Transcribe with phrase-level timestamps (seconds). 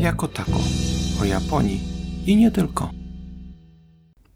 [0.00, 0.60] jako tako
[1.22, 1.80] o Japonii
[2.26, 2.90] i nie tylko.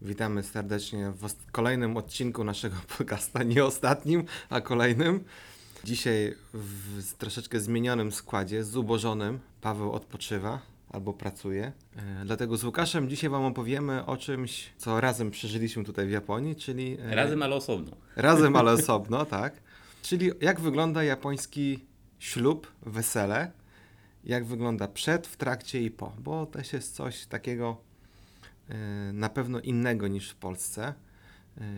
[0.01, 5.23] Witamy serdecznie w kolejnym odcinku naszego podcasta, nie ostatnim, a kolejnym.
[5.83, 9.39] Dzisiaj w troszeczkę zmienionym składzie, zubożonym.
[9.61, 11.71] Paweł odpoczywa albo pracuje.
[11.95, 16.55] E, dlatego z Łukaszem dzisiaj Wam opowiemy o czymś, co razem przeżyliśmy tutaj w Japonii,
[16.55, 16.97] czyli.
[17.11, 17.91] e, Razem, ale osobno.
[18.15, 19.53] Razem, ale osobno, tak.
[20.01, 21.79] Czyli jak wygląda japoński
[22.19, 23.51] ślub, wesele,
[24.25, 27.77] jak wygląda przed, w trakcie i po, bo też jest coś takiego
[28.69, 28.75] e,
[29.13, 30.93] na pewno innego niż w Polsce.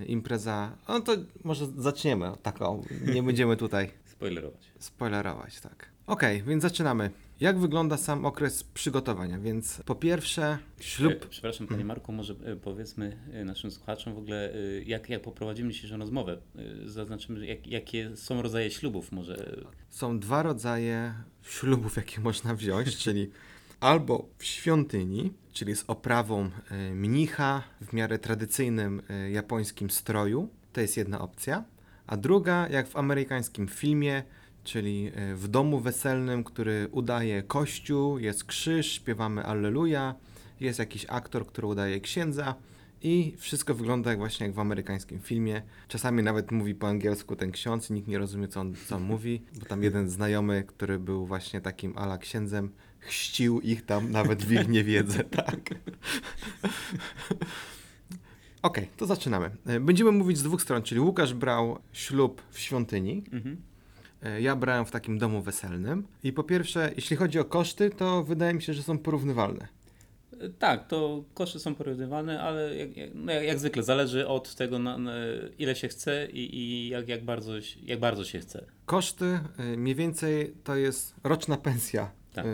[0.08, 1.12] Impreza, no to
[1.44, 2.82] może zaczniemy tak, o,
[3.14, 4.72] nie będziemy tutaj spoilerować.
[4.80, 5.90] Spoilerować, tak.
[6.08, 7.12] Okej, okay, więc zaczynamy.
[7.40, 9.40] Jak wygląda sam okres przygotowania?
[9.40, 11.14] Więc po pierwsze, ślub.
[11.14, 14.54] E, przepraszam, panie Marku, może e, powiedzmy e, naszym słuchaczom w ogóle,
[14.86, 16.38] jak, jak poprowadzimy dzisiejszą rozmowę.
[16.86, 19.66] Zaznaczymy, jak, jakie są rodzaje ślubów, może.
[19.90, 21.14] Są dwa rodzaje
[21.44, 23.32] ślubów, jakie można wziąć, czyli
[23.80, 26.50] albo w świątyni, czyli z oprawą
[26.94, 30.50] mnicha w miarę tradycyjnym japońskim stroju.
[30.74, 31.64] To jest jedna opcja.
[32.08, 34.24] A druga, jak w amerykańskim filmie,
[34.68, 40.16] czyli e, w domu weselnym, który udaje kościół, jest krzyż, śpiewamy Alleluja,
[40.60, 42.56] jest jakiś aktor, który udaje księdza
[43.02, 45.62] i wszystko wygląda jak właśnie jak w amerykańskim filmie.
[45.88, 49.04] Czasami nawet mówi po angielsku ten ksiądz i nikt nie rozumie, co on, co on
[49.04, 54.46] mówi, bo tam jeden znajomy, który był właśnie takim ala księdzem, chścił ich tam nawet
[54.46, 55.60] w ich niewiedzę, tak.
[58.62, 59.52] Okej, okay, to zaczynamy.
[59.66, 63.24] E, będziemy mówić z dwóch stron, czyli Łukasz brał ślub w świątyni.
[63.32, 63.58] Mhm.
[64.24, 66.08] E, ja brałem w takim domu weselnym.
[66.24, 69.68] I po pierwsze, jeśli chodzi o koszty, to wydaje mi się, że są porównywalne.
[70.40, 74.56] E, tak, to koszty są porównywalne, ale jak, jak, no jak, jak zwykle zależy od
[74.56, 75.12] tego, na, na
[75.60, 78.66] ile się chce i, i, jak, jak, bardzo, jak bardzo się chce.
[78.86, 79.40] Koszty
[79.78, 82.46] mniej więcej to jest roczna pensja tak.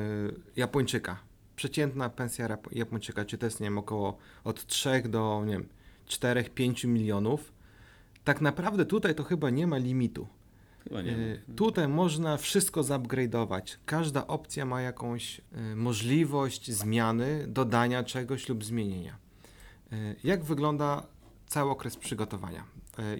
[0.55, 1.19] Japończyka.
[1.55, 5.67] Przeciętna pensja Japończyka, czy to jest, nie wiem, około od 3 do, nie wiem,
[6.07, 7.53] 4-5 milionów.
[8.23, 10.27] Tak naprawdę tutaj to chyba nie ma limitu.
[10.83, 11.17] Chyba nie ma.
[11.17, 13.77] E, tutaj można wszystko zupgrade'ować.
[13.85, 19.17] Każda opcja ma jakąś e, możliwość zmiany, dodania czegoś lub zmienienia.
[19.91, 21.03] E, jak wygląda
[21.47, 22.63] cały okres przygotowania?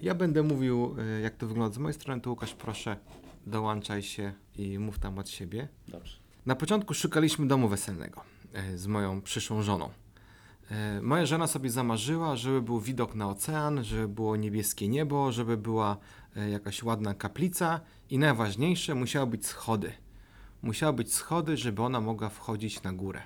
[0.02, 2.96] Ja będę mówił, jak to wygląda z mojej strony, to Łukasz, proszę,
[3.46, 5.68] dołączaj się i mów tam od siebie.
[5.88, 6.16] Dobrze.
[6.46, 8.20] Na początku szukaliśmy domu weselnego
[8.74, 9.90] z moją przyszłą żoną.
[11.02, 15.96] Moja żona sobie zamarzyła, żeby był widok na ocean, żeby było niebieskie niebo, żeby była
[16.50, 17.80] jakaś ładna kaplica
[18.10, 19.92] i najważniejsze, musiały być schody.
[20.62, 23.22] Musiały być schody, żeby ona mogła wchodzić na górę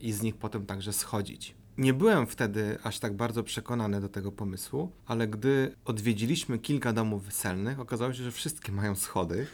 [0.00, 1.54] i z nich potem także schodzić.
[1.78, 7.24] Nie byłem wtedy aż tak bardzo przekonany do tego pomysłu, ale gdy odwiedziliśmy kilka domów
[7.24, 9.46] weselnych, okazało się, że wszystkie mają schody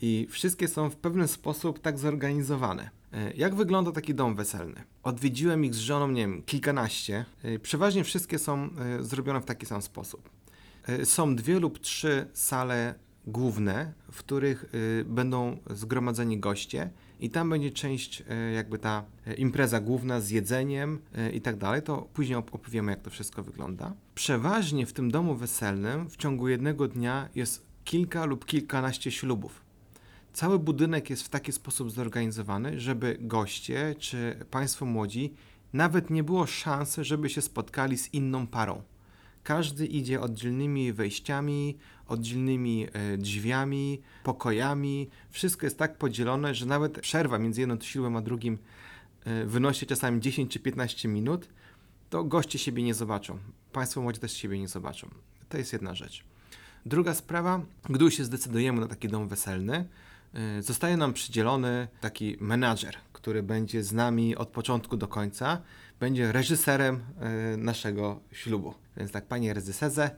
[0.00, 2.90] i wszystkie są w pewien sposób tak zorganizowane.
[3.12, 4.82] E, jak wygląda taki dom weselny?
[5.02, 7.24] Odwiedziłem ich z żoną, nie wiem, kilkanaście.
[7.42, 10.30] E, przeważnie wszystkie są e, zrobione w taki sam sposób.
[11.04, 12.94] Są dwie lub trzy sale
[13.26, 14.72] główne, w których
[15.04, 18.22] będą zgromadzeni goście i tam będzie część
[18.54, 19.04] jakby ta
[19.36, 20.98] impreza główna z jedzeniem
[21.32, 23.94] i tak dalej, to później opowiemy jak to wszystko wygląda.
[24.14, 29.62] Przeważnie w tym domu weselnym w ciągu jednego dnia jest kilka lub kilkanaście ślubów.
[30.32, 35.34] Cały budynek jest w taki sposób zorganizowany, żeby goście czy Państwo młodzi
[35.72, 38.82] nawet nie było szansy, żeby się spotkali z inną parą.
[39.42, 45.08] Każdy idzie oddzielnymi wejściami, oddzielnymi e, drzwiami, pokojami.
[45.30, 48.58] Wszystko jest tak podzielone, że nawet przerwa między jednym ślubem a drugim
[49.24, 51.48] e, wynosi czasami 10 czy 15 minut,
[52.10, 53.38] to goście siebie nie zobaczą.
[53.72, 55.08] Państwo młodzi też siebie nie zobaczą.
[55.48, 56.24] To jest jedna rzecz.
[56.86, 57.60] Druga sprawa,
[57.90, 59.88] gdy już się zdecydujemy na taki dom weselny,
[60.60, 65.62] zostaje nam przydzielony taki menadżer, który będzie z nami od początku do końca,
[66.00, 67.00] będzie reżyserem
[67.54, 68.74] y, naszego ślubu.
[68.96, 70.10] Więc tak, panie reżyserze,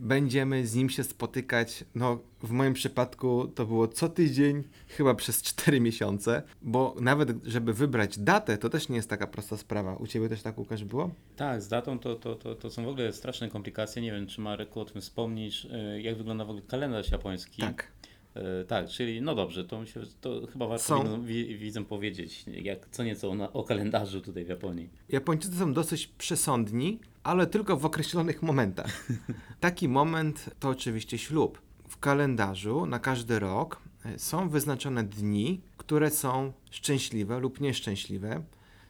[0.00, 5.42] będziemy z nim się spotykać, no w moim przypadku to było co tydzień, chyba przez
[5.42, 9.96] 4 miesiące, bo nawet żeby wybrać datę, to też nie jest taka prosta sprawa.
[9.96, 11.10] U Ciebie też tak, Łukasz, było?
[11.36, 14.02] Tak, z datą to, to, to, to są w ogóle straszne komplikacje.
[14.02, 17.62] Nie wiem, czy Marek o tym wspomnisz, y, jak wygląda w ogóle kalendarz japoński.
[17.62, 17.92] Tak.
[18.34, 21.24] E, tak, czyli no dobrze, to, myślę, to chyba warto są...
[21.58, 24.90] widzom powiedzieć jak co nieco o, o kalendarzu tutaj w Japonii.
[25.08, 29.06] Japończycy są dosyć przesądni, ale tylko w określonych momentach.
[29.60, 31.62] Taki moment to oczywiście ślub.
[31.88, 38.42] W kalendarzu na każdy rok e, są wyznaczone dni, które są szczęśliwe lub nieszczęśliwe.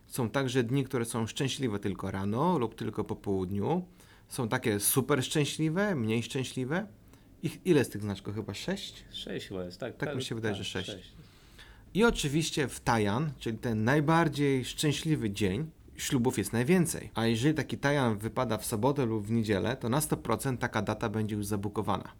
[0.06, 3.84] Są także dni, które są szczęśliwe tylko rano lub tylko po południu.
[4.28, 6.86] Są takie super szczęśliwe, mniej szczęśliwe.
[7.42, 8.34] Ich, ile z tych znaczków?
[8.34, 9.04] Chyba sześć?
[9.10, 9.96] Sześć chyba jest, tak.
[9.96, 10.90] Tak, tak mi się wydaje, tak, że sześć.
[10.90, 11.12] sześć.
[11.94, 17.10] I oczywiście w Tajan, czyli ten najbardziej szczęśliwy dzień, ślubów jest najwięcej.
[17.14, 21.08] A jeżeli taki Tajan wypada w sobotę lub w niedzielę, to na 100% taka data
[21.08, 22.12] będzie już zabukowana.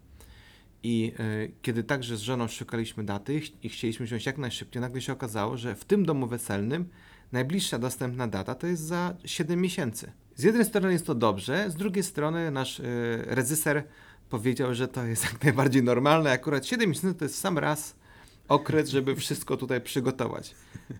[0.83, 5.13] I y, kiedy także z żoną szukaliśmy daty i chcieliśmy wziąć jak najszybciej, nagle się
[5.13, 6.89] okazało, że w tym domu weselnym
[7.31, 10.11] najbliższa dostępna data to jest za 7 miesięcy.
[10.35, 12.83] Z jednej strony jest to dobrze, z drugiej strony nasz y,
[13.27, 13.83] reżyser
[14.33, 16.31] powiedział, że to jest jak najbardziej normalne.
[16.31, 17.95] Akurat 7 miesięcy to jest sam raz
[18.47, 20.55] okres, żeby wszystko tutaj przygotować.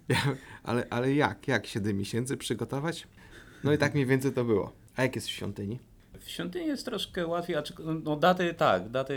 [0.10, 0.18] Ja,
[0.64, 1.48] ale, ale jak?
[1.48, 3.08] Jak 7 miesięcy przygotować?
[3.64, 4.74] No i tak mniej więcej to było.
[4.96, 5.80] A jak jest w świątyni?
[6.20, 7.56] W świątyni jest troszkę łatwiej,
[8.04, 9.14] no daty tak, daty,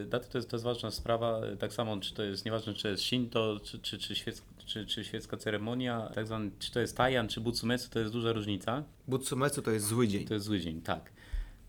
[0.00, 2.88] yy, daty to jest, to jest ważna sprawa, tak samo czy to jest, nieważne czy
[2.88, 6.96] jest Shinto, czy, czy, czy, świecka, czy, czy świecka ceremonia, tak zwany, czy to jest
[6.96, 8.82] Tajan, czy Butsumetsu, to jest duża różnica.
[9.08, 10.24] Butsumetsu to jest zły dzień.
[10.24, 11.15] To jest zły dzień, tak.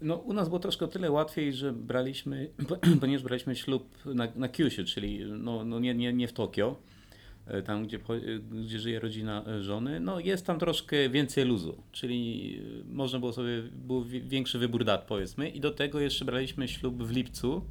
[0.01, 2.49] No, u nas było troszkę o tyle łatwiej, że braliśmy,
[3.01, 6.75] ponieważ braliśmy ślub na, na Kyushu, czyli no, no nie, nie, nie w Tokio,
[7.47, 7.99] e, tam gdzie,
[8.51, 13.33] gdzie żyje rodzina e, żony, no jest tam troszkę więcej luzu, czyli e, można było
[13.33, 15.49] sobie, był wi- większy wybór dat powiedzmy.
[15.49, 17.61] I do tego jeszcze braliśmy ślub w lipcu,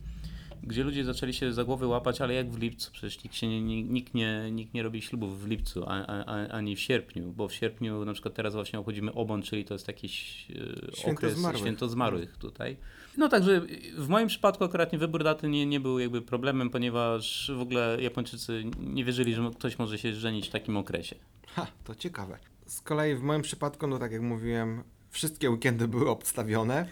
[0.62, 2.91] gdzie ludzie zaczęli się za głowy łapać, ale jak w lipcu?
[2.93, 6.49] Przecież nikt, się nie, nikt, nie, nikt nie robi ślubów w lipcu, a, a, a-
[6.49, 9.88] ani w sierpniu, bo w sierpniu na przykład teraz właśnie obchodzimy Obon, czyli to jest
[9.88, 11.62] jakiś e, Święto okres zmarłych.
[11.62, 12.76] święto zmarłych tutaj.
[13.17, 13.62] No także
[13.99, 17.97] w moim przypadku akurat nie wybór daty nie, nie był jakby problemem, ponieważ w ogóle
[18.00, 21.17] Japończycy nie wierzyli, że ktoś może się żenić w takim okresie.
[21.49, 22.38] Ha, to ciekawe.
[22.67, 26.87] Z kolei w moim przypadku, no tak jak mówiłem, wszystkie weekendy były obstawione.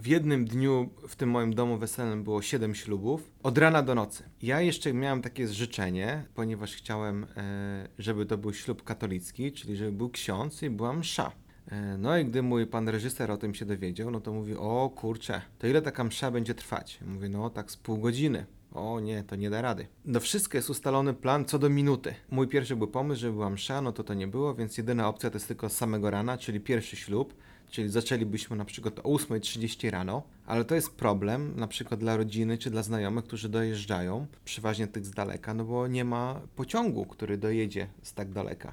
[0.00, 4.24] W jednym dniu w tym moim domu weselnym było 7 ślubów, od rana do nocy.
[4.42, 9.92] Ja jeszcze miałem takie życzenie, ponieważ chciałem, e, żeby to był ślub katolicki, czyli żeby
[9.92, 11.32] był ksiądz i była msza.
[11.72, 14.90] E, No i gdy mój pan reżyser o tym się dowiedział, no to mówi, o
[14.96, 16.98] kurczę, to ile taka msza będzie trwać?
[17.06, 18.46] Mówię, no tak z pół godziny.
[18.72, 19.86] O nie, to nie da rady.
[20.04, 22.14] Do wszystko jest ustalony plan co do minuty.
[22.30, 25.30] Mój pierwszy był pomysł, żeby była msza, no to to nie było, więc jedyna opcja
[25.30, 27.34] to jest tylko samego rana, czyli pierwszy ślub,
[27.70, 32.58] czyli zaczęlibyśmy na przykład o 8.30 rano, ale to jest problem na przykład dla rodziny
[32.58, 37.38] czy dla znajomych, którzy dojeżdżają, przeważnie tych z daleka, no bo nie ma pociągu, który
[37.38, 38.72] dojedzie z tak daleka.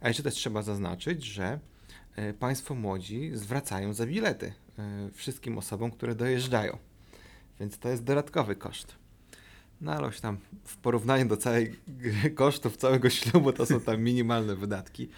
[0.00, 1.58] A jeszcze też trzeba zaznaczyć, że
[2.16, 6.78] e, Państwo młodzi zwracają za bilety e, wszystkim osobom, które dojeżdżają.
[7.60, 8.94] Więc to jest dodatkowy koszt.
[9.80, 11.74] No ale już tam w porównaniu do całej
[12.34, 15.08] kosztów całego ślubu to są tam minimalne wydatki.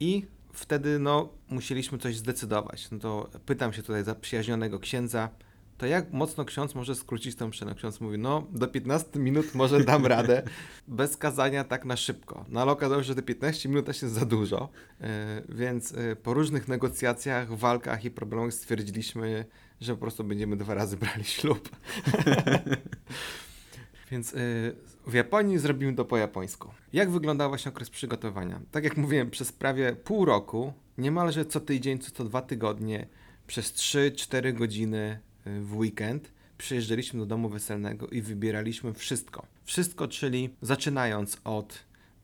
[0.00, 0.26] I
[0.60, 2.90] wtedy no musieliśmy coś zdecydować.
[2.90, 5.28] No to pytam się tutaj zaprzyjaźnionego księdza,
[5.78, 7.64] to jak mocno ksiądz może skrócić tą mszę?
[7.64, 10.42] No ksiądz mówi, no do 15 minut może dam radę,
[10.88, 12.44] bez kazania tak na szybko.
[12.48, 14.68] No ale okazało się, że te 15 minut też jest za dużo,
[15.00, 15.06] yy,
[15.48, 19.44] więc yy, po różnych negocjacjach, walkach i problemach stwierdziliśmy,
[19.80, 21.68] że po prostu będziemy dwa razy brali ślub.
[24.10, 24.76] Więc y,
[25.06, 26.70] w Japonii zrobimy to po japońsku.
[26.92, 28.60] Jak wyglądał właśnie okres przygotowania?
[28.70, 33.06] Tak jak mówiłem, przez prawie pół roku, niemalże co tydzień, co, co dwa tygodnie,
[33.46, 39.46] przez 3-4 godziny y, w weekend przyjeżdżaliśmy do domu weselnego i wybieraliśmy wszystko.
[39.64, 41.74] Wszystko, czyli zaczynając od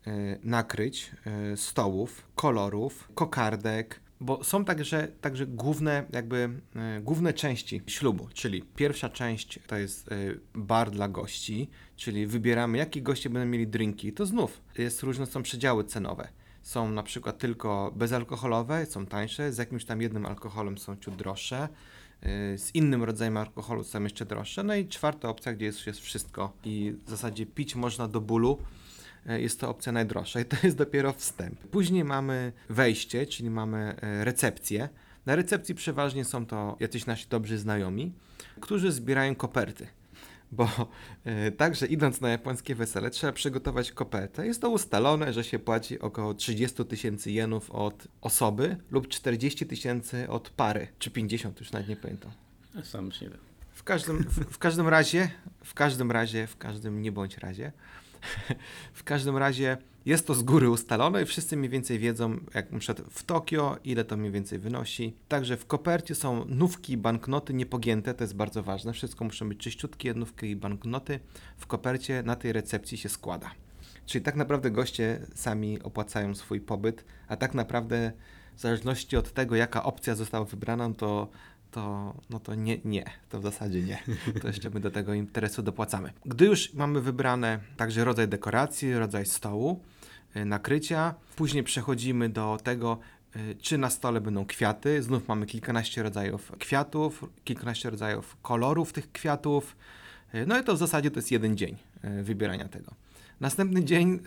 [0.07, 1.11] y, nakryć,
[1.53, 8.61] y, stołów, kolorów, kokardek, bo są także, także główne, jakby e, główne części ślubu, czyli
[8.61, 10.15] pierwsza część to jest e,
[10.55, 14.13] bar dla gości, czyli wybieramy jakie goście będą mieli drinki.
[14.13, 16.27] To znów jest różne, są przedziały cenowe.
[16.61, 21.57] Są na przykład tylko bezalkoholowe, są tańsze, z jakimś tam jednym alkoholem są ciut droższe,
[22.21, 24.63] e, z innym rodzajem alkoholu są jeszcze droższe.
[24.63, 28.57] No i czwarta opcja, gdzie jest, jest wszystko i w zasadzie pić można do bólu,
[29.27, 31.59] jest to opcja najdroższa i to jest dopiero wstęp.
[31.59, 34.89] Później mamy wejście, czyli mamy e, recepcję.
[35.25, 38.11] Na recepcji przeważnie są to jacyś nasi dobrzy znajomi,
[38.61, 39.87] którzy zbierają koperty.
[40.51, 40.69] Bo
[41.25, 44.47] e, także idąc na japońskie wesele trzeba przygotować kopertę.
[44.47, 50.29] Jest to ustalone, że się płaci około 30 tysięcy jenów od osoby lub 40 tysięcy
[50.29, 52.31] od pary, czy 50, już nawet nie pamiętam.
[52.83, 53.39] Sam już nie wiem.
[53.73, 55.29] W każdym, w, w każdym razie,
[55.63, 57.71] w każdym razie, w każdym nie bądź razie,
[58.93, 62.79] w każdym razie jest to z góry ustalone i wszyscy mniej więcej wiedzą, jak na
[63.09, 65.13] w Tokio, ile to mniej więcej wynosi.
[65.27, 68.93] Także w kopercie są nówki, banknoty niepogięte, to jest bardzo ważne.
[68.93, 71.19] Wszystko muszą być czyściutkie, nówki i banknoty.
[71.57, 73.51] W kopercie na tej recepcji się składa.
[74.05, 78.11] Czyli tak naprawdę goście sami opłacają swój pobyt, a tak naprawdę
[78.55, 81.27] w zależności od tego, jaka opcja została wybrana, to,
[81.71, 84.03] to, no to nie, nie, to w zasadzie nie.
[84.41, 86.13] To jeszcze my do tego interesu dopłacamy.
[86.25, 89.83] Gdy już mamy wybrane także rodzaj dekoracji, rodzaj stołu,
[90.35, 92.99] y, nakrycia, później przechodzimy do tego,
[93.35, 95.03] y, czy na stole będą kwiaty.
[95.03, 99.75] Znów mamy kilkanaście rodzajów kwiatów, kilkanaście rodzajów kolorów tych kwiatów.
[100.35, 101.77] Y, No i to w zasadzie to jest jeden dzień
[102.23, 102.91] wybierania tego.
[103.39, 104.19] Następny dzień,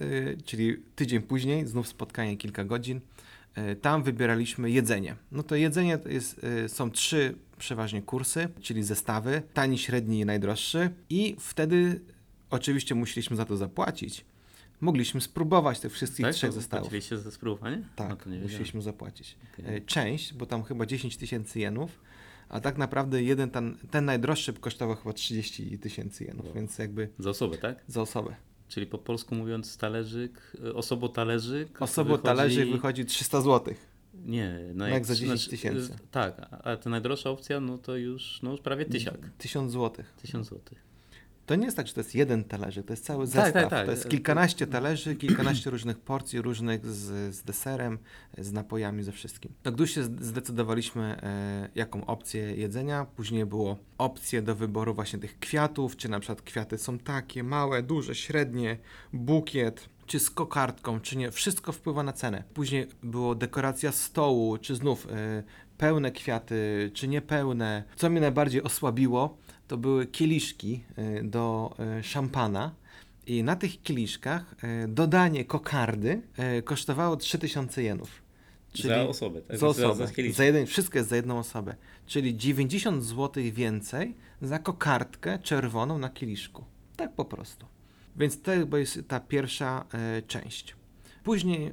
[0.45, 3.01] czyli tydzień później, znów spotkanie kilka godzin.
[3.59, 5.17] Y, Tam wybieraliśmy jedzenie.
[5.33, 10.25] No to jedzenie to jest, y, są trzy przeważnie kursy, czyli zestawy, tani, średni i
[10.25, 10.91] najdroższy.
[11.11, 12.01] I wtedy
[12.51, 14.25] oczywiście musieliśmy za to zapłacić.
[14.81, 16.35] Mogliśmy spróbować tych wszystkich Tak?
[16.35, 16.85] trzech zestawów.
[16.89, 17.77] Płaciliście za spróbowanie?
[17.77, 18.43] No Tak, wiedziałem.
[18.43, 19.37] musieliśmy zapłacić.
[19.55, 19.77] Okej.
[19.77, 22.01] E, Część, bo tam chyba 10 tysięcy jenów,
[22.49, 26.55] a tak naprawdę jeden ten, ten najdroższy kosztował chyba 30 tysięcy jenów, Wow.
[26.55, 27.79] więc jakby Za osobę, tak?
[27.87, 28.35] za osobę.
[28.71, 31.83] Czyli po polsku mówiąc talerzyk, y, osobo talerzyk.
[31.83, 33.75] Osobo talerzyk wychodzi 300 zł.
[34.15, 35.97] Nie, no jak za 10 znaczy, tysięcy.
[36.11, 39.31] Tak, a- ta najdroższa opcja, no to już, no już prawie tysiak.
[39.39, 40.05] 1000 zł.
[40.23, 40.90] Tysiąc złotych.
[41.51, 43.53] To nie jest tak, że to jest jeden talerzyk, to jest cały Tak, zestaw.
[43.53, 43.87] tak, tak.
[43.87, 47.99] To jest kilkanaście talerzy, kilkanaście różnych porcji, różnych z, z deserem,
[48.39, 49.53] z napojami, ze wszystkim.
[49.63, 53.07] Tak dość się zdecydowaliśmy, e, jaką opcję jedzenia.
[53.17, 57.83] Później było opcje do wyboru właśnie tych kwiatów, czy na przykład kwiaty są takie, małe,
[57.83, 58.79] duże, średnie,
[59.13, 61.31] bukiet, czy z kokardką, czy nie.
[61.31, 62.45] Wszystko wpływa na cenę.
[62.55, 65.43] Później było dekoracja stołu, czy znów e,
[65.79, 67.85] pełne kwiaty, czy niepełne.
[67.97, 69.39] Co mnie najbardziej osłabiło,
[69.71, 72.75] to były kieliszki e, do e, szampana.
[73.27, 76.23] I na tych kieliszkach e, dodanie kokardy
[76.65, 78.23] kosztowało 3000 jenów.
[78.75, 79.59] za osobę, tak?
[79.59, 80.07] Za osobę.
[80.07, 81.75] Za, za jeden, wszystko jest za jedną osobę.
[82.07, 86.65] Czyli 90 zł więcej za kokardkę czerwoną na kieliszku.
[86.97, 87.67] Tak po prostu.
[88.17, 90.77] Więc to jest ta pierwsza e, część.
[91.25, 91.73] Później e,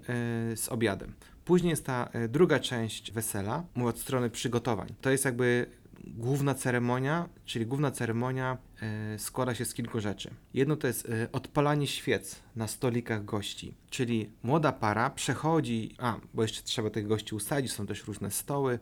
[0.57, 1.13] z obiadem.
[1.47, 4.93] Później jest ta e, druga część wesela, mówię od strony przygotowań.
[5.01, 5.65] To jest jakby
[6.09, 10.29] główna ceremonia, czyli główna ceremonia e, składa się z kilku rzeczy.
[10.53, 16.41] Jedno to jest e, odpalanie świec na stolikach gości, czyli młoda para przechodzi, a, bo
[16.41, 18.79] jeszcze trzeba tych gości usadzić, są też różne stoły,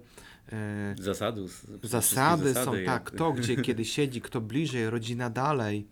[0.51, 1.47] e, Zasady,
[1.83, 5.87] zasady, wszystkie są jak- tak, kto gdzie kiedy siedzi, kto bliżej, rodzina dalej,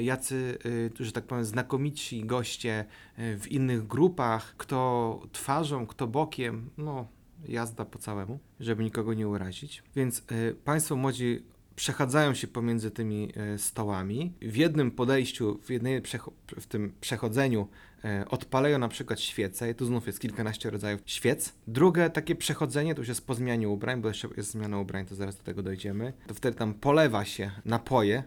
[0.00, 0.58] jacy,
[1.00, 2.84] że tak powiem, znakomici goście
[3.16, 7.08] w innych grupach, kto twarzą, kto bokiem, no
[7.48, 9.82] jazda po całemu, żeby nikogo nie urazić.
[9.96, 11.42] Więc e, Państwo młodzi
[11.78, 14.32] przechadzają się pomiędzy tymi e, stołami.
[14.42, 16.02] W jednym podejściu, w, jednej
[16.60, 17.68] w tym przechodzeniu
[18.04, 21.52] e, odpalają na przykład świece, i tu znów jest kilkanaście rodzajów świec.
[21.66, 25.14] Drugie takie przechodzenie to już jest po zmianie ubrań, bo jeszcze jest zmiana ubrań, to
[25.14, 26.12] zaraz do tego dojdziemy.
[26.26, 28.22] To wtedy tam polewa się napoje,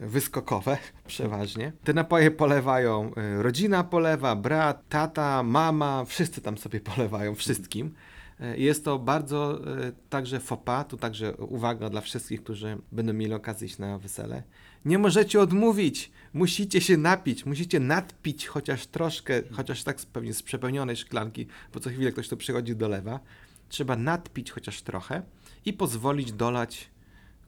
[0.00, 1.72] wyskokowe przeważnie.
[1.84, 7.94] Te napoje polewają, y, rodzina polewa, brat, tata, mama, wszyscy tam sobie polewają wszystkim.
[8.40, 13.34] Y, Jest to bardzo y, także fopa, tu także uwaga dla wszystkich, którzy będą mieli
[13.34, 14.42] okazję iść na wesele.
[14.84, 20.96] Nie możecie odmówić, musicie się napić, musicie nadpić chociaż troszkę, chociaż tak pewnie z przepełnionej
[20.96, 23.20] szklanki, bo co chwilę ktoś tu przychodzi dolewa.
[23.68, 25.22] Trzeba nadpić chociaż trochę
[25.64, 26.90] i pozwolić dolać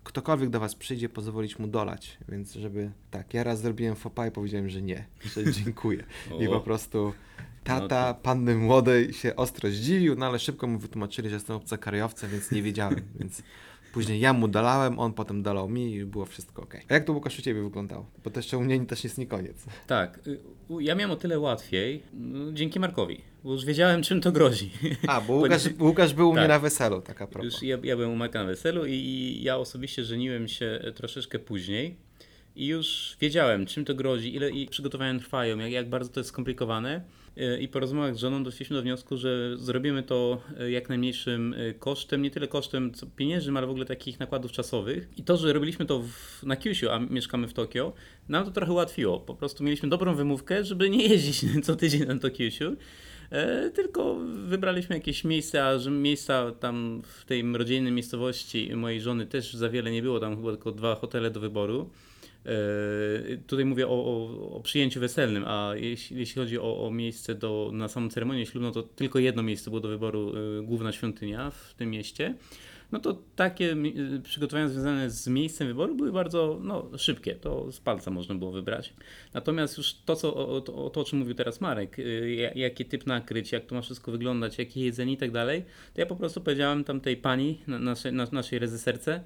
[0.09, 2.19] ktokolwiek do was przyjdzie, pozwolić mu dolać.
[2.29, 6.05] Więc żeby, tak, ja raz zrobiłem fopa i powiedziałem, że nie, że dziękuję.
[6.41, 7.13] I po prostu
[7.69, 11.57] tata No to- panny młodej się ostro zdziwił, no ale szybko mu wytłumaczyli, że jestem
[11.57, 13.43] obcokrajowcem, więc nie wiedziałem, więc
[13.93, 16.75] później ja mu dolałem, on potem dolał mi i było wszystko ok.
[16.89, 18.11] A jak to Łukasz u Ciebie wyglądało?
[18.25, 19.65] Bo to jeszcze u mnie też jest nie koniec.
[19.87, 20.39] Tak, y,
[20.81, 24.71] ja miałem o tyle łatwiej no, dzięki Markowi, bo już wiedziałem czym to grozi.
[25.07, 26.49] A, bo Łukasz, Łukasz był u mnie Tak.
[26.49, 27.53] na weselu, tak a propos.
[27.53, 31.39] Już ja, ja byłem u Marka na weselu i, i ja osobiście żeniłem się troszeczkę
[31.39, 31.97] później
[32.57, 36.29] i już wiedziałem czym to grozi, ile i przygotowania trwają, jak, jak bardzo to jest
[36.31, 37.03] skomplikowane
[37.61, 41.75] i po rozmowach z żoną doszliśmy do wniosku, że zrobimy to y, jak najmniejszym y,
[41.79, 45.53] kosztem, nie tyle kosztem co pieniężnym, ale w ogóle takich nakładów czasowych i to, że
[45.53, 47.93] robiliśmy to w, na Kyushu, a mieszkamy w Tokio,
[48.29, 49.21] nam to trochę ułatwiło.
[49.21, 52.77] Po prostu mieliśmy dobrą wymówkę, żeby nie jeździć co tydzień na to Kyushu.
[53.31, 54.17] E, tylko
[54.47, 59.91] wybraliśmy jakieś miejsca, a miejsca tam w tej rodzinnej miejscowości mojej żony też za wiele
[59.91, 61.91] nie było, tam chyba tylko dwa hotele do wyboru.
[62.47, 67.35] E, tutaj mówię o, o, o przyjęciu weselnym, a jeśli, jeśli chodzi o, o miejsce
[67.35, 71.51] do, na samą ceremonię ślubną, to tylko jedno miejsce było do wyboru, e, główna świątynia
[71.51, 72.35] w tym mieście.
[72.93, 73.73] No to takie
[74.17, 78.53] y, przygotowania związane z miejscem wyboru były bardzo no, szybkie, to z palca można było
[78.53, 78.95] wybrać.
[79.35, 81.97] Natomiast już to, co, o, to, o czym mówił teraz Marek,
[82.37, 85.65] ja- jaki typ nakryć, jak to ma wszystko wyglądać, jakie jedzenie i tak dalej,
[85.95, 89.25] to ja po prostu powiedziałem tamtej pani, na, naszej, na, naszej rezyserce,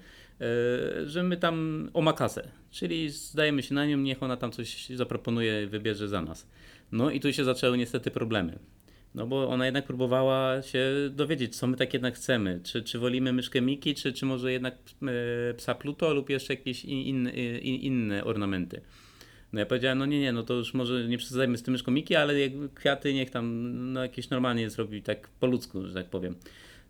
[1.06, 6.08] że my tam omakasę, czyli zdajemy się na nią, niech ona tam coś zaproponuje, wybierze
[6.08, 6.46] za nas.
[6.92, 8.58] No i tu się zaczęły niestety problemy.
[9.14, 12.60] No bo ona jednak próbowała się dowiedzieć, co my tak jednak chcemy.
[12.62, 16.84] Czy, czy wolimy myszkę Miki, czy, czy może jednak e, psa Pluto lub jeszcze jakieś
[16.84, 17.28] in, in,
[17.62, 18.80] in, inne ornamenty.
[19.52, 21.92] No ja powiedziałem, no nie, nie, no to już może nie przesadzajmy z tym myszką
[21.92, 22.34] Miki, ale
[22.74, 26.36] kwiaty niech tam no jakieś normalnie zrobi tak po ludzku, że tak powiem.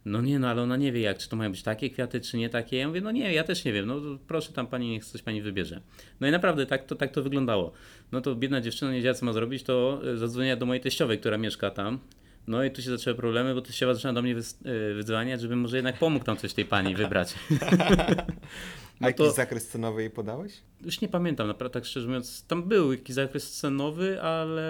[0.05, 2.37] No nie, no ale ona nie wie jak, czy to mają być takie kwiaty, czy
[2.37, 2.77] nie takie.
[2.77, 5.43] Ja mówię, no nie, ja też nie wiem, no proszę tam pani, niech coś pani
[5.43, 5.81] wybierze.
[6.21, 7.73] No i naprawdę tak to, tak to wyglądało.
[8.13, 11.19] No to biedna dziewczyna nie wiedziała co ma zrobić, to e, zadzwoniła do mojej teściowej,
[11.19, 11.99] która mieszka tam.
[12.47, 15.77] No i tu się zaczęły problemy, bo teściowa zaczęła do mnie wys- e, żebym może
[15.77, 17.35] jednak pomógł tam coś tej pani wybrać.
[18.93, 20.53] A No jakiś to- zakres cenowy jej podałeś?
[20.85, 24.63] Już nie pamiętam, naprawdę tak szczerze mówiąc, tam był jakiś zakres cenowy, ale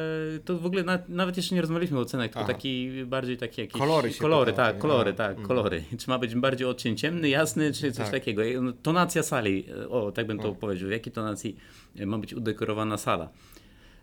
[0.45, 2.53] to w ogóle na, nawet jeszcze nie rozmawialiśmy o cenach, tylko Aha.
[2.53, 3.81] taki bardziej takie jakieś...
[3.81, 5.49] Kolory się Kolory, pytało, tak, kolory, A, tak, mm.
[5.49, 5.85] kolory.
[5.99, 8.11] Czy ma być bardziej odcień ciemny, jasny, czy coś Tak.
[8.11, 8.43] takiego.
[8.63, 10.55] No, Tonacja sali, o, tak bym to O.
[10.55, 10.89] powiedział.
[10.89, 11.57] W jakiej tonacji
[11.99, 13.29] e, ma być udekorowana sala?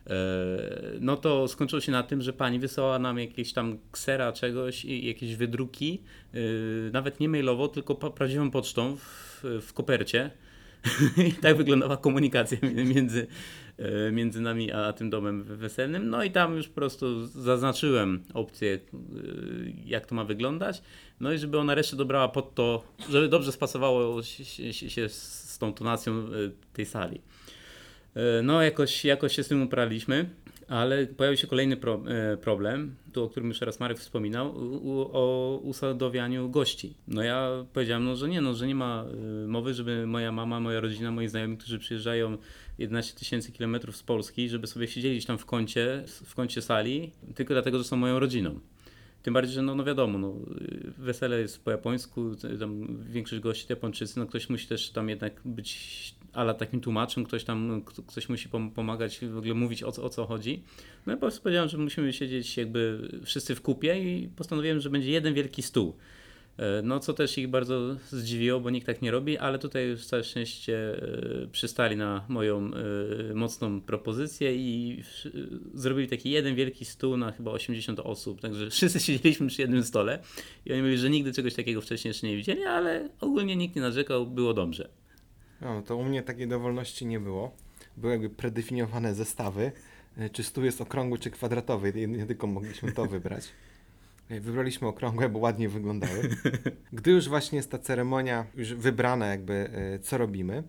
[0.10, 0.14] E,
[1.00, 5.08] No to skończyło się na tym, że pani wysłała nam jakieś tam ksera czegoś i
[5.08, 6.02] jakieś wydruki,
[6.34, 6.38] e,
[6.92, 10.32] nawet nie mailowo, tylko prawdziwą pocztą w, w kopercie.
[11.28, 12.58] I tak wyglądała komunikacja
[12.96, 13.28] między,
[13.78, 16.10] e, między nami a tym domem weselnym.
[16.10, 18.80] No i tam już po prostu zaznaczyłem opcję,
[19.86, 20.82] jak to ma wyglądać.
[21.20, 25.58] No i żeby ona resztę dobrała pod to, żeby dobrze spasowało się, się, się z
[25.58, 26.28] tą tonacją
[26.74, 27.22] tej sali.
[28.20, 30.30] E, No, jakoś, jakoś się z tym upraliśmy,
[30.68, 35.10] ale pojawił się kolejny pro, e, problem, tu o którym już raz Marek wspominał, u,
[35.14, 36.94] o usadowianiu gości.
[37.08, 39.06] No ja powiedziałem, no, że nie, no, że nie ma
[39.44, 42.38] e, mowy, żeby moja mama, moja rodzina, moi znajomi, którzy przyjeżdżają
[42.78, 47.54] 11 tysięcy kilometrów z Polski, żeby sobie siedzieli tam w kącie, w kącie sali, tylko
[47.54, 48.60] dlatego, że są moją rodziną.
[49.24, 50.36] Tym bardziej, że no, no wiadomo, no,
[50.98, 55.42] wesele jest po japońsku, tam większość gości to Japończycy, no ktoś musi też tam jednak
[55.46, 55.80] być
[56.34, 60.26] ala takim tłumaczem, ktoś tam, ktoś musi pom- pomagać, w ogóle mówić o o co
[60.26, 60.64] chodzi.
[61.06, 64.90] No i po prostu powiedziałem, że musimy siedzieć jakby wszyscy w kupie i postanowiłem, że
[64.90, 65.96] będzie jeden wielki stół.
[66.60, 70.06] E, No, co też ich bardzo zdziwiło, bo nikt tak nie robi, ale tutaj już
[70.06, 71.04] całe szczęście
[71.44, 72.72] e, przystali na moją
[73.32, 75.04] e, mocną propozycję i
[75.74, 80.20] zrobili taki jeden wielki stół na chyba 80 osób, także wszyscy siedzieliśmy przy jednym stole
[80.66, 83.82] i oni mówili, że nigdy czegoś takiego wcześniej jeszcze nie widzieli, ale ogólnie nikt nie
[83.82, 84.90] narzekał, było dobrze.
[85.62, 87.56] No, to u mnie takiej dowolności nie było.
[87.98, 89.72] Były jakby predefiniowane zestawy,
[90.32, 92.08] czy stół jest okrągły, czy kwadratowy.
[92.08, 93.44] Nie tylko mogliśmy to wybrać.
[94.30, 96.30] Wybraliśmy okrągłe, bo ładnie wyglądały.
[96.94, 100.64] Gdy już właśnie jest ta ceremonia, już wybrana jakby, e, co robimy,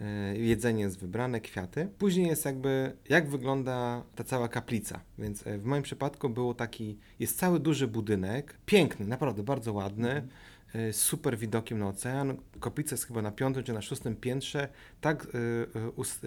[0.00, 1.88] e, jedzenie jest wybrane, kwiaty.
[1.98, 5.00] Później jest jakby, jak wygląda ta cała kaplica.
[5.18, 10.28] Więc e, w moim przypadku było taki, jest cały duży budynek, piękny, naprawdę bardzo ładny,
[10.74, 12.36] z super widokiem na ocean.
[12.60, 14.68] Kaplica jest chyba na piątym czy na szóstym piętrze,
[15.00, 15.26] tak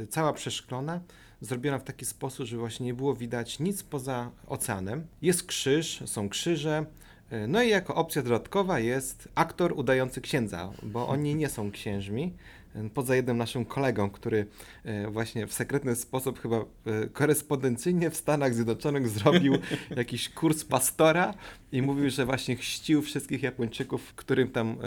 [0.10, 1.00] cała przeszklona,
[1.41, 5.08] zrobiona w taki sposób, że właśnie nie było widać nic poza oceanem.
[5.21, 6.86] Jest krzyż, są krzyże,
[7.30, 12.34] e, no i jako opcja dodatkowa jest aktor udający księdza, bo oni nie są księżmi.
[12.76, 14.48] E, Poza jednym naszym kolegą, który
[14.84, 16.65] e, właśnie w sekretny sposób, chyba
[17.13, 19.54] korespondencyjnie w Stanach Zjednoczonych zrobił
[19.95, 21.34] jakiś kurs pastora
[21.71, 24.78] i mówił, że właśnie chrzcił wszystkich Japończyków, którym tam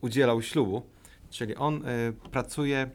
[0.00, 0.82] udzielał ślubu.
[1.30, 1.82] Czyli on
[2.30, 2.90] pracuje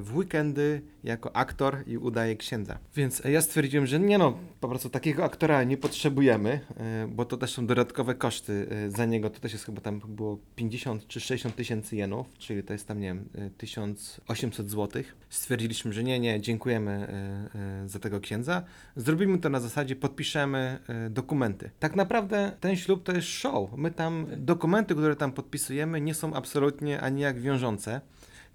[0.00, 2.78] w weekendy jako aktor i udaje księdza.
[2.96, 7.24] Więc e, ja stwierdziłem, że nie no, po prostu takiego aktora nie potrzebujemy, e, bo
[7.24, 9.30] to też są dodatkowe koszty e, za niego.
[9.30, 13.00] To też jest chyba tam było 50 czy 60 tysięcy jenów, czyli to jest tam,
[13.00, 15.16] nie wiem, e, 1800 złotych.
[15.30, 18.62] Stwierdziliśmy, że nie, nie, dziękujemy e, e, za tego księdza.
[18.96, 21.70] Zrobimy to na zasadzie, podpiszemy e, dokumenty.
[21.78, 23.70] Tak naprawdę ten ślub to jest show.
[23.76, 28.00] My tam, dokumenty, które tam podpisujemy, nie są absolutnie ani jak wiążące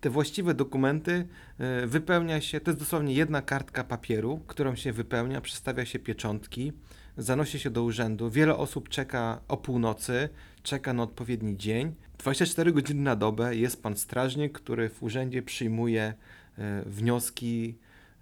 [0.01, 1.27] te właściwe dokumenty
[1.59, 6.73] e, wypełnia się, to jest dosłownie jedna kartka papieru, którą się wypełnia, przystawia się pieczątki,
[7.17, 8.29] zanosi się do urzędu.
[8.29, 10.29] Wiele osób czeka o północy,
[10.63, 11.95] czeka na odpowiedni dzień.
[12.17, 16.13] 24 godziny na dobę jest pan strażnik, który w urzędzie przyjmuje
[16.57, 17.75] e, wnioski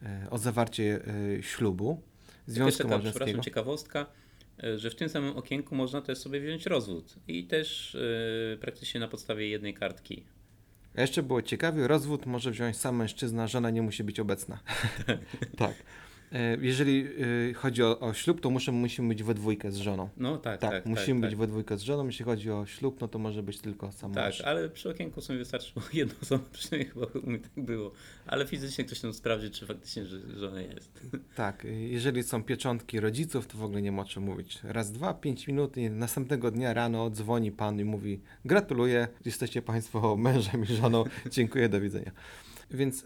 [0.03, 0.99] e, o zawarcie
[1.41, 2.01] ślubu,
[2.47, 3.25] związku taka, małżeńskiego.
[3.25, 4.05] przepraszam, ciekawostka,
[4.75, 9.07] że w tym samym okienku można też sobie wziąć rozwód i też e, praktycznie na
[9.07, 10.23] podstawie jednej kartki.
[10.97, 14.59] A jeszcze było ciekawie, rozwód może wziąć sam mężczyzna, żona nie musi być obecna.
[15.57, 15.73] tak.
[16.31, 17.07] E, Jeżeli
[17.49, 20.09] e, chodzi o, o ślub, to muszę, musimy być we dwójkę z żoną.
[20.17, 20.85] No tak, Tak, tak.
[20.85, 22.05] musimy tak, być we dwójkę z żoną.
[22.05, 24.41] Jeśli chodzi o ślub, no to może być tylko sam Tak, mąż.
[24.41, 27.91] ale przy okienku sobie wystarczyło jedno osoba, przynajmniej chyba u mnie tak było.
[28.25, 30.05] Ale fizycznie ktoś tam sprawdzi, czy faktycznie
[30.37, 31.01] żona jest.
[31.35, 34.59] Tak, e, jeżeli są pieczątki rodziców, to w ogóle nie ma o czym mówić.
[34.63, 40.15] Raz, dwa, pięć minut i następnego dnia rano dzwoni pan i mówi gratuluję, jesteście państwo
[40.27, 42.11] mężem i żoną, dziękuję, do widzenia.
[42.71, 43.05] Więc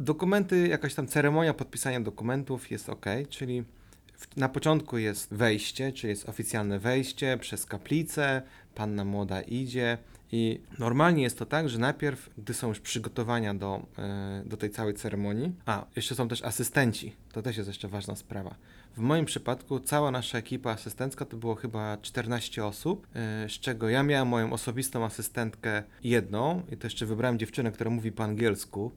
[0.00, 3.64] dokumenty, jakaś tam ceremonia podpisania dokumentów jest ok, czyli
[4.12, 8.42] w, na początku jest wejście, czyli jest oficjalne wejście przez kaplicę,
[8.74, 9.98] panna młoda idzie
[10.32, 14.70] i normalnie jest to tak, że najpierw, gdy są już przygotowania do, e, do tej
[14.70, 18.54] całej ceremonii, a jeszcze są też asystenci, to też jest jeszcze ważna sprawa.
[18.96, 23.88] W moim przypadku cała nasza ekipa asystencka to było chyba 14 osób, e, z czego
[23.88, 28.92] ja miałem moją osobistą asystentkę jedną i to jeszcze wybrałem dziewczynę, która mówi po angielsku.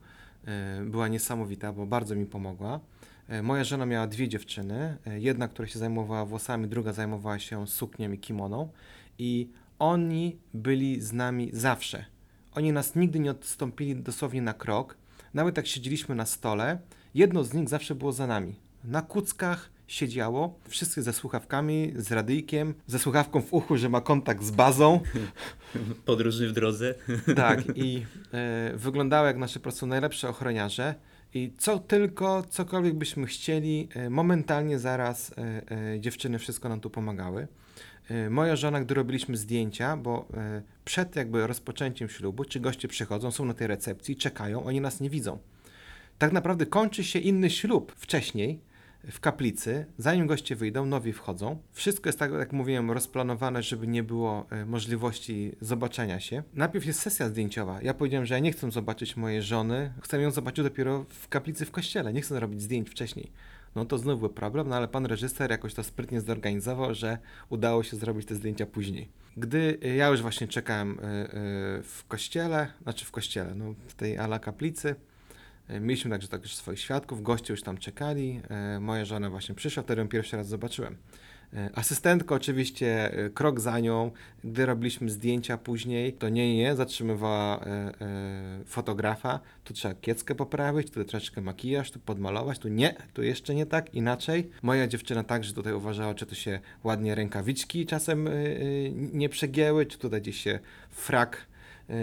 [0.47, 2.79] E, Była niesamowita, bo bardzo mi pomogła.
[3.27, 4.97] E, Moja żona miała dwie dziewczyny.
[5.07, 8.69] E, Jedna, która się zajmowała włosami, druga zajmowała się suknią i kimoną.
[9.19, 12.05] I oni byli z nami zawsze.
[12.55, 14.97] Oni nas nigdy nie odstąpili dosłownie na krok.
[15.33, 16.79] Nawet jak siedzieliśmy na stole,
[17.15, 18.55] jedno z nich zawsze było za nami.
[18.83, 24.43] Na kuckach siedziało, wszyscy ze słuchawkami, z radyjkiem, ze słuchawką w uchu, że ma kontakt
[24.43, 24.99] z bazą.
[26.05, 26.95] Podróżny w drodze.
[27.35, 30.95] Tak, i e, wyglądały jak nasze po prostu najlepsze ochroniarze.
[31.33, 37.47] I co tylko, cokolwiek byśmy chcieli, e, momentalnie zaraz e, dziewczyny wszystko nam tu pomagały.
[38.29, 40.27] Moja żona, gdy robiliśmy zdjęcia, bo
[40.85, 45.09] przed jakby rozpoczęciem ślubu, czy goście przychodzą, są na tej recepcji, czekają, oni nas nie
[45.09, 45.39] widzą.
[46.17, 48.59] Tak naprawdę kończy się inny ślub wcześniej,
[49.11, 51.57] w kaplicy, zanim goście wyjdą, nowi wchodzą.
[51.71, 56.43] Wszystko jest tak, jak mówiłem, rozplanowane, żeby nie było e, możliwości zobaczenia się.
[56.53, 57.81] Najpierw jest sesja zdjęciowa.
[57.81, 61.65] Ja powiedziałem, że ja nie chcę zobaczyć mojej żony, chcę ją zobaczyć dopiero w kaplicy
[61.65, 63.31] w kościele, nie chcę robić zdjęć wcześniej.
[63.75, 67.17] No to znów był problem, no ale pan reżyser jakoś to sprytnie zorganizował, że
[67.49, 69.09] udało się zrobić te zdjęcia później.
[69.37, 70.97] Gdy e, ja już właśnie czekałem e,
[71.83, 74.95] w kościele, znaczy w kościele, no w tej ala kaplicy,
[75.69, 78.41] Mieliśmy także także swoich świadków, goście już tam czekali.
[78.49, 80.97] E, Moja żona właśnie przyszła, wtedy ją pierwszy raz zobaczyłem.
[81.53, 84.11] E, Asystentka oczywiście e, krok za nią,
[84.43, 90.91] gdy robiliśmy zdjęcia później, to nie nie zatrzymywała e, e, fotografa, tu trzeba kieckę poprawić,
[90.91, 94.49] tu troszeczkę makijaż, tu podmalować, tu nie, tu jeszcze nie tak, inaczej.
[94.61, 98.33] Moja dziewczyna także tutaj uważała, czy to się ładnie rękawiczki czasem e, e,
[98.91, 101.52] nie przegięły, czy tutaj gdzieś się frak e,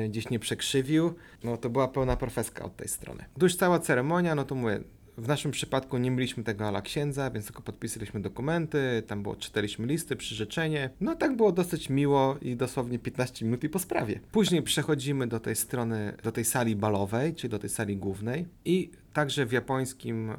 [0.08, 1.14] gdzieś nie przekrzywił.
[1.44, 3.24] No to była pełna profeska od tej strony.
[3.36, 4.80] Gdy już cała ceremonia, no to mówię,
[5.20, 9.86] w naszym przypadku nie mieliśmy tego ala księdza, więc tylko podpisaliśmy dokumenty, tam było, czytaliśmy
[9.86, 10.90] listy, przyrzeczenie.
[11.00, 14.20] No tak było dosyć miło i dosłownie 15 minut i po sprawie.
[14.32, 18.90] Później przechodzimy do tej strony, do tej sali balowej, czyli do tej sali głównej i
[19.12, 20.36] także w japońskim e,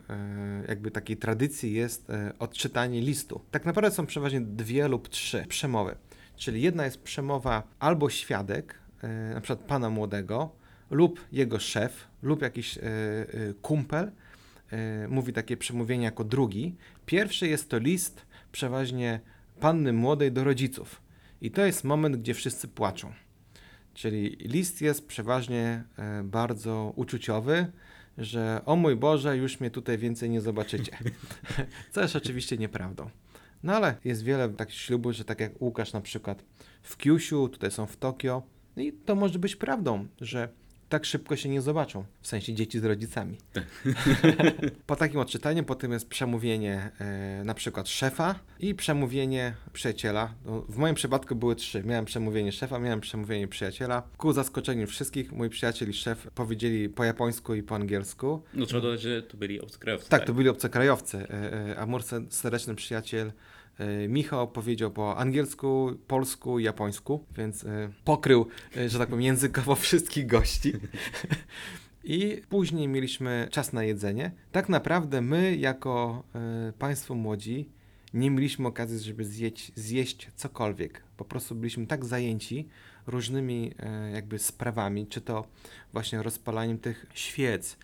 [0.68, 3.42] jakby takiej tradycji jest e, odczytanie listu.
[3.52, 5.96] Tak naprawdę są przeważnie dwie lub trzy przemowy.
[6.36, 8.81] Czyli jedna jest przemowa albo świadek, e,
[9.34, 10.52] na przykład pana młodego,
[10.92, 14.12] lub jego szef, lub jakiś e, e, kumpel,
[14.72, 16.76] e, mówi takie przemówienie jako drugi.
[17.06, 19.20] Pierwszy jest to list przeważnie
[19.60, 21.02] panny młodej do rodziców.
[21.42, 23.14] I to jest moment, gdzie wszyscy płaczą.
[23.94, 25.84] Czyli list jest przeważnie
[26.24, 27.72] bardzo uczuciowy,
[28.18, 30.98] że o mój Boże, już mnie tutaj więcej nie zobaczycie.
[31.92, 33.10] Co jest oczywiście nieprawdą.
[33.64, 36.46] No ale jest wiele takich ślubów, że tak jak Łukasz na przykład
[36.82, 38.44] w Kyushu, tutaj są w Tokio.
[38.78, 40.50] I to może być prawdą, że
[40.92, 43.38] tak szybko się nie zobaczą, w sensie dzieci z rodzicami.
[44.88, 50.34] po takim odczytaniu potem jest przemówienie e, na przykład szefa i przemówienie przyjaciela.
[50.46, 51.84] No, w moim przypadku były trzy.
[51.84, 54.04] Miałem przemówienie szefa, miałem przemówienie przyjaciela.
[54.18, 58.44] Ku zaskoczeniu wszystkich, mój przyjaciel i szef powiedzieli po japońsku i po angielsku.
[58.54, 60.10] No trzeba dodać, że to byli obcokrajowcy.
[60.10, 61.18] Tak, to byli obcokrajowcy.
[61.18, 63.32] E, e, A mój se- serdeczny przyjaciel
[64.08, 70.28] Michał powiedział po angielsku, polsku japońsku, więc e, pokrył, e, że tak powiem, językowo wszystkich
[70.28, 70.74] gości.
[72.04, 74.32] I później mieliśmy czas na jedzenie.
[74.52, 77.70] Tak naprawdę my, jako e, państwo młodzi,
[78.14, 81.04] nie mieliśmy okazji, żeby zjeść, zjeść cokolwiek.
[81.18, 82.68] Po prostu byliśmy tak zajęci
[83.08, 85.48] różnymi e, jakby sprawami, czy to
[85.94, 87.78] właśnie rozpalaniem tych świec, e,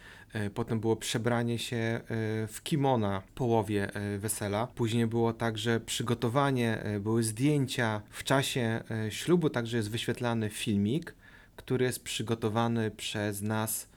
[0.54, 2.02] potem było przebranie się e,
[2.47, 8.02] w kimona w połowie e, wesela, później było także przygotowanie, e, były zdjęcia.
[8.10, 11.15] W czasie e, ślubu także jest wyświetlany filmik,
[11.56, 13.88] który jest przygotowany przez nas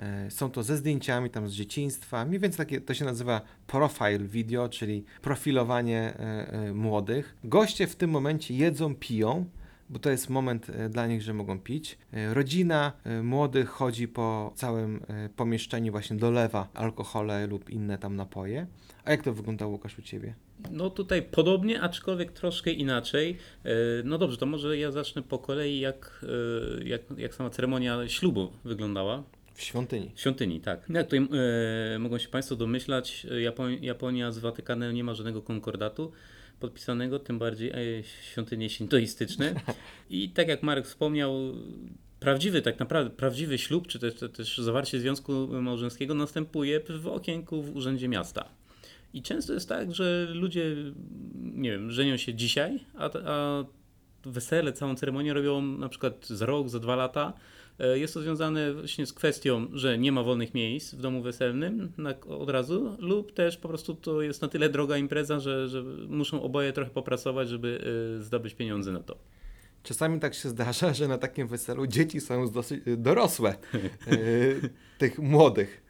[0.00, 4.18] E, Są to ze zdjęciami tam z dzieciństwa, mniej więcej takie, to się nazywa profile
[4.18, 7.36] video, czyli profilowanie e, e, młodych.
[7.44, 9.44] Goście w tym momencie jedzą, piją,
[9.90, 11.98] bo to jest moment e, dla nich, że mogą pić.
[12.12, 15.00] E, Rodzina e, młodych chodzi po całym
[15.36, 18.66] pomieszczeniu, właśnie dolewa alkohole lub inne tam napoje.
[19.04, 20.34] A jak to wyglądało, Łukasz, u Ciebie?
[20.70, 23.36] No tutaj podobnie, aczkolwiek troszkę inaczej.
[24.04, 26.24] No dobrze, to może ja zacznę po kolei, jak,
[26.84, 29.22] jak, jak sama ceremonia ślubu wyglądała.
[29.54, 30.10] W świątyni.
[30.14, 30.86] W świątyni, tak.
[30.88, 31.28] Jak tutaj
[31.94, 36.12] e, mogą się Państwo domyślać, e, Japo- Japonia z Watykanem nie ma żadnego konkordatu
[36.60, 37.76] podpisanego, tym bardziej e,
[38.32, 39.54] świątynie sintoistyczne.
[40.10, 41.54] I tak jak Marek wspomniał,
[42.20, 47.76] prawdziwy, tak naprawdę prawdziwy ślub, czy też, też zawarcie związku małżeńskiego następuje w okienku w
[47.76, 48.48] Urzędzie Miasta.
[49.14, 50.76] I często jest tak, że ludzie,
[51.34, 53.64] nie wiem, żenią się dzisiaj, a, a
[54.24, 57.32] wesele, całą ceremonię robią na przykład za rok, za dwa lata
[57.94, 62.14] Jest to związane właśnie z kwestią, że nie ma wolnych miejsc w domu weselnym na,
[62.20, 66.42] od razu, lub też po prostu to jest na tyle droga impreza, że, że muszą
[66.42, 67.80] oboje trochę popracować, żeby
[68.18, 69.16] e, zdobyć pieniądze na to.
[69.82, 73.54] Czasami tak się zdarza, że na takim weselu dzieci są dosyć y, dorosłe,
[74.98, 75.82] tych młodych.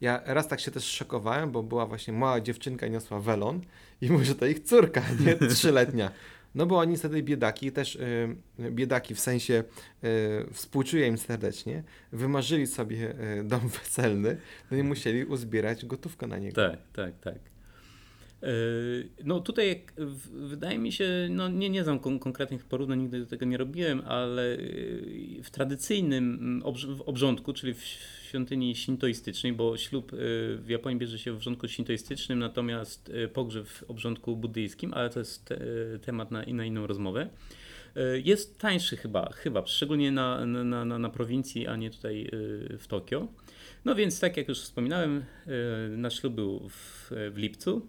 [0.00, 3.60] Ja raz tak się też szokowałem, bo była właśnie mała dziewczynka i niosła welon
[4.00, 6.10] i że to ich córka, nie trzyletnia.
[6.54, 8.36] No bo oni niestety biedaki, też y,
[8.70, 9.64] biedaki w sensie
[10.04, 11.82] y, współczuję im serdecznie,
[12.12, 14.36] wymarzyli sobie y, dom weselny,
[14.70, 16.68] no i musieli uzbierać gotówkę na niego.
[16.68, 17.57] Tak, tak, tak.
[18.42, 18.48] E,
[19.24, 19.82] No tutaj
[20.30, 24.54] wydaje mi się, no nie, nie znam kon- konkretnych porównań, nigdy tego nie robiłem, ale
[24.54, 24.58] e,
[25.42, 26.62] w tradycyjnym mm,
[27.06, 27.82] obrządku, czyli w
[28.28, 30.16] świątyni shintoistycznej, bo ślub e,
[30.56, 35.44] w Japonii bierze się w obrządku shintoistycznym, natomiast pogrzeb w obrządku buddyjskim, ale to jest
[35.44, 35.58] te,
[36.02, 37.28] temat na, na inną rozmowę.
[38.24, 42.30] Jest tańszy chyba, chyba szczególnie na, na, na, na prowincji, a nie tutaj
[42.78, 43.28] w Tokio.
[43.84, 45.24] No więc tak jak już wspominałem,
[45.90, 47.86] nasz ślub był w, w lipcu.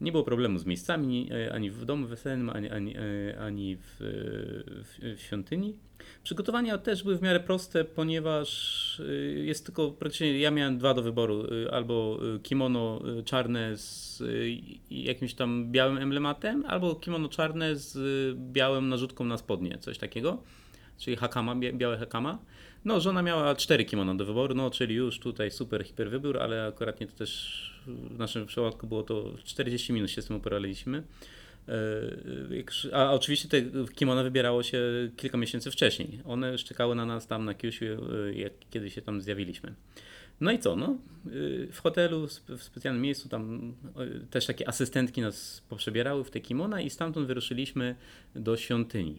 [0.00, 3.00] Nie było problemu z miejscami e, ani w domu weselnym, ani, ani, e,
[3.40, 5.74] ani w, w, w świątyni.
[6.22, 11.02] Przygotowania też były w miarę proste, ponieważ e, jest tylko praktycznie ja miałem dwa do
[11.02, 14.24] wyboru, e, albo e, kimono e, czarne z e,
[14.90, 18.00] jakimś tam białym emblematem, albo kimono czarne z e,
[18.52, 20.42] białym narzutką na spodnie, coś takiego,
[20.98, 22.38] czyli hakama, bia- białe hakama.
[22.84, 26.66] No, żona miała cztery kimono do wyboru, no, czyli już tutaj super, hiper wybór, ale
[26.66, 31.02] akurat nie to też w naszym przypadku było to 40 minut się z tym uporaliśmy.
[31.68, 33.62] E, A oczywiście te
[33.94, 34.82] kimono wybierało się
[35.16, 36.20] kilka miesięcy wcześniej.
[36.24, 39.74] One już czekały na nas tam na Kyushu, e, jak kiedy się tam zjawiliśmy.
[40.40, 40.76] No i co?
[40.76, 43.74] No, y, w hotelu, w specjalnym miejscu, tam
[44.30, 47.94] też takie asystentki nas poprzebierały w te kimona i stamtąd wyruszyliśmy
[48.34, 49.18] do świątyni.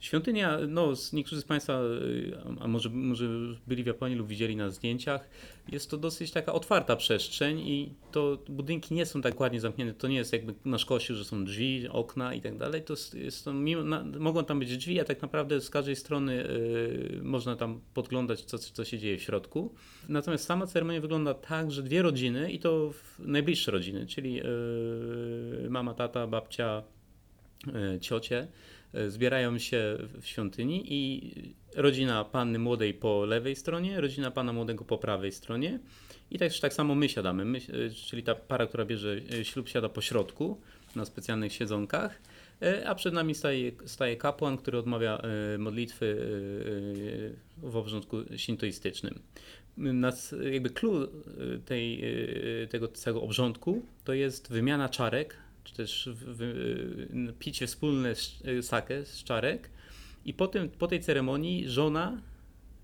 [0.00, 3.28] Świątynia, no, niektórzy z Państwa, y, a może, może
[3.66, 5.28] byli w Japonii lub widzieli na zdjęciach,
[5.68, 9.94] jest to dosyć taka otwarta przestrzeń i to budynki nie są tak ładnie zamknięte.
[9.94, 12.82] To nie jest jakby na szkosiu, że są drzwi, okna i tak dalej.
[12.82, 15.96] To jest, jest to, mimo, na, mogą tam być drzwi, a tak naprawdę z każdej
[15.96, 19.74] strony y, można tam podglądać, co, co się dzieje w środku.
[20.08, 25.94] Natomiast sama ceremonia wygląda tak, że dwie rodziny i to najbliższe rodziny, czyli y, mama,
[25.94, 26.82] tata, babcia,
[27.96, 28.48] y, ciocie,
[29.08, 31.32] zbierają się w świątyni i
[31.74, 35.78] rodzina panny młodej po lewej stronie, rodzina pana młodego po prawej stronie.
[36.30, 39.68] I też tak samo my siadamy, my, y, czyli ta para, która bierze y, ślub,
[39.68, 40.60] siada po środku
[40.96, 42.22] na specjalnych siedzonkach,
[42.86, 45.22] a przed nami staje, staje kapłan, który odmawia
[45.58, 46.16] modlitwy
[47.56, 49.20] w obrządku shintoistycznym.
[49.76, 51.08] Nas, jakby clue
[51.64, 52.04] tej,
[52.70, 55.36] tego całego obrządku to jest wymiana czarek,
[55.68, 58.14] czy też y, picie wspólne
[58.48, 59.70] y, sake z czarek
[60.24, 62.22] i po, tym, po tej ceremonii żona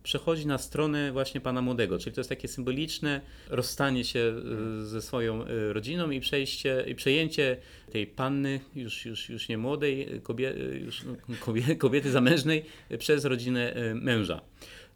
[0.03, 4.35] przechodzi na stronę właśnie pana młodego, czyli to jest takie symboliczne rozstanie się
[4.81, 7.57] y, ze swoją rodziną i przejście i przejęcie
[7.93, 12.65] tej panny, już, już, już nie młodej, kobie, już no, kobie, kobiety zamężnej
[12.99, 14.41] przez rodzinę męża.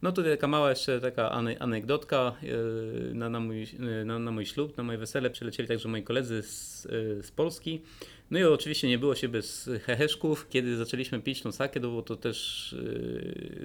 [0.03, 4.31] No tutaj taka mała jeszcze taka ane- anegdotka y, na, na, mój, y, na, na
[4.31, 7.81] mój ślub, na moje wesele przylecieli także moi koledzy z, y, z Polski.
[8.31, 10.49] No i oczywiście nie było się bez heheszków.
[10.49, 12.77] Kiedy zaczęliśmy pić tą sakę, to to też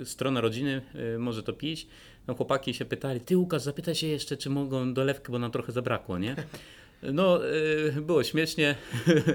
[0.04, 0.82] strona rodziny
[1.19, 1.88] może to pić.
[2.28, 5.72] No chłopaki się pytali, ty Łukasz, zapytaj się jeszcze, czy mogą dolewkę, bo nam trochę
[5.72, 6.36] zabrakło, nie?
[7.13, 7.39] No,
[8.02, 8.76] było śmiesznie,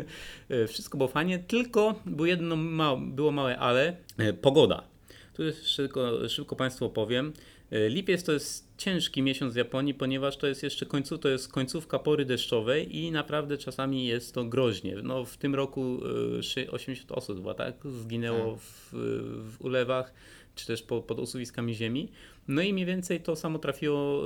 [0.68, 3.96] wszystko było fajnie, tylko było jedno ma, było małe ale,
[4.40, 4.84] pogoda.
[5.38, 7.32] Jest szybko, szybko Państwu opowiem.
[7.72, 11.52] Y, Lipiec to jest ciężki miesiąc w Japonii, ponieważ to jest jeszcze końcu, to jest
[11.52, 14.96] końcówka pory deszczowej i naprawdę czasami jest to groźnie.
[15.02, 16.00] No, w tym roku
[16.38, 17.74] y, szy- 80 osób chyba, tak?
[17.84, 18.90] Zginęło w,
[19.50, 20.12] w ulewach
[20.54, 22.08] czy też po, pod usuwiskami ziemi.
[22.48, 24.24] No i mniej więcej to samo trafiło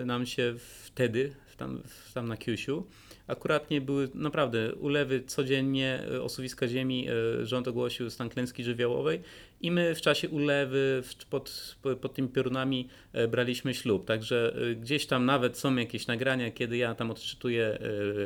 [0.00, 0.54] y, nam się
[0.84, 1.82] wtedy, w tam,
[2.14, 2.86] tam na Kyushu.
[3.30, 7.08] Akuratnie były naprawdę ulewy codziennie, y, osuwiska ziemi,
[7.42, 9.20] y, rząd ogłosił stan klęski żywiołowej
[9.60, 14.04] i my w czasie ulewy pod, pod tymi piorunami e, braliśmy ślub.
[14.06, 17.78] Także e, gdzieś tam nawet są jakieś nagrania, kiedy ja tam odczytuję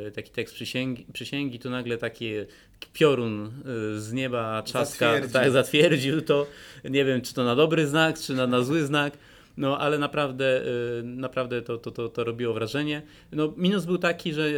[0.07, 2.31] e, taki tekst przysięgi, przysięgi to nagle taki
[2.93, 3.51] piorun e,
[4.01, 5.33] z nieba trzaska, Zatwierdził.
[5.33, 6.47] tak, zatwierdził to.
[6.85, 9.19] Nie wiem, czy to na dobry znak, czy na, na zły znak.
[9.57, 10.63] No, ale naprawdę,
[11.01, 13.03] y, naprawdę to, to, to, to robiło wrażenie.
[13.33, 14.51] No, minus był taki, że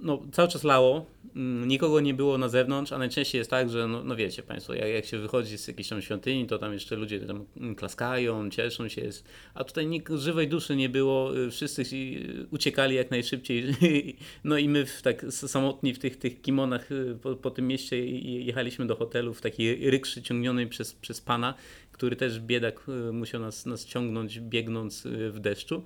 [0.00, 1.06] no, cały czas lało,
[1.36, 4.74] mm, nikogo nie było na zewnątrz, a najczęściej jest tak, że no, no wiecie Państwo,
[4.74, 7.44] jak, jak się wychodzi z jakiejś tam świątyni, to tam jeszcze ludzie tam
[7.76, 12.96] klaskają, cieszą się, jest, a tutaj nikt, żywej duszy nie było, y, wszyscy ci uciekali
[12.96, 13.74] jak najszybciej,
[14.44, 18.06] no i my w, tak samotni w tych, tych kimonach y, po, po tym mieście
[18.44, 21.54] jechaliśmy do hotelu w takiej rykszy ciągnionej przez, przez pana,
[21.96, 25.84] który też biedak y, musiał nas, nas ciągnąć biegnąc y, w deszczu.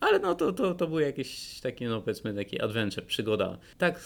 [0.00, 3.58] Ale no to, to, to był jakieś takie, no powiedzmy, taki adventure, przygoda.
[3.78, 4.00] Tak,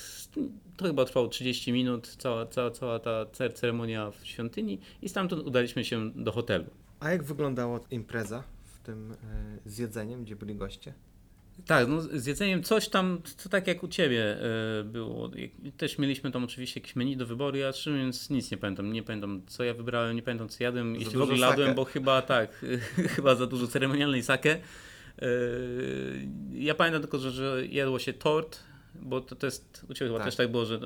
[0.76, 5.42] to chyba trwało 30 minut, cała, cała, cała ta cer- ceremonia w świątyni i stamtąd
[5.42, 6.64] udaliśmy się do hotelu.
[7.00, 9.16] A jak wyglądała impreza w tym e,
[9.66, 10.94] z jedzeniem, gdzie byli goście?
[11.66, 14.36] Tak, no z jedzeniem coś tam, to tak jak u Ciebie
[14.80, 15.30] e, było.
[15.76, 18.92] Też mieliśmy tam oczywiście jakieś menu do wyboru, ja szczerze mówiąc nic nie pamiętam.
[18.92, 20.94] Nie pamiętam co ja wybrałem, nie pamiętam co jadłem.
[20.94, 22.64] Jeśli w ogóle jadłem, bo chyba tak,
[23.16, 24.58] chyba za dużo ceremonialnej sake.
[26.52, 28.60] Ja pamiętam tylko, że, że jadło się tort,
[28.94, 30.26] bo to, to jest, u Ciebie chyba Tak.
[30.26, 30.80] też tak było, że e,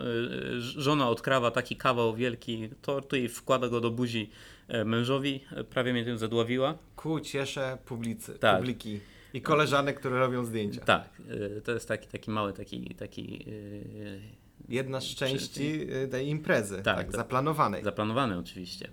[0.61, 4.31] żona odkrawa taki kawał wielki tortu i wkłada go do buzi
[4.68, 6.78] e, mężowi, prawie mnie tym zadławiła.
[6.96, 8.59] Ku cieszę publicy, Tak.
[8.59, 9.00] publiki
[9.35, 10.81] i koleżanek, które robią zdjęcia.
[10.81, 11.09] Tak,
[11.57, 16.75] e, to jest taki, taki mały, taki, taki e, Jedna z części e, tej imprezy,
[16.75, 17.85] tak, Tak, zaplanowanej.
[17.85, 18.88] Zaplanowane oczywiście.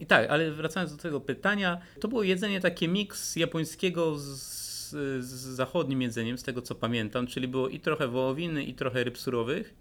[0.00, 5.30] I tak, ale wracając do tego pytania, to było jedzenie takie miks japońskiego z, z
[5.30, 9.74] zachodnim jedzeniem, z tego co pamiętam, czyli było i trochę wołowiny, i trochę ryb surowych.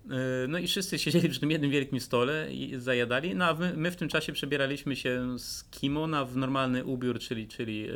[0.48, 3.92] No i wszyscy siedzieli przy tym jednym wielkim stole i zajadali, no a my, my
[3.92, 7.94] w tym czasie przebieraliśmy się z kimona w normalny ubiór, czyli, czyli e,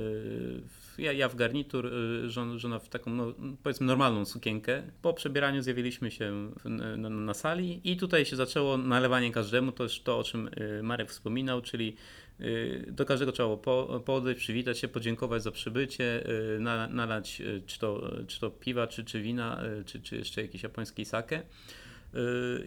[0.97, 1.91] ja, ja w garnitur,
[2.25, 4.83] e, żona, w taką, no, powiedzmy, normalną sukienkę.
[5.01, 9.83] Po przebieraniu zjawiliśmy się w, na, na, sali i tutaj się zaczęło nalewanie każdemu, to
[9.83, 10.49] jest to, o czym
[10.79, 11.95] e, Marek wspominał, czyli
[12.39, 12.43] e,
[12.91, 16.23] do każdego trzeba było po, podejść, przywitać się, podziękować za przybycie,
[16.59, 21.05] na, nalać czy to, czy to piwa, czy, czy wina, czy, czy jeszcze jakiś japoński
[21.05, 21.43] sake.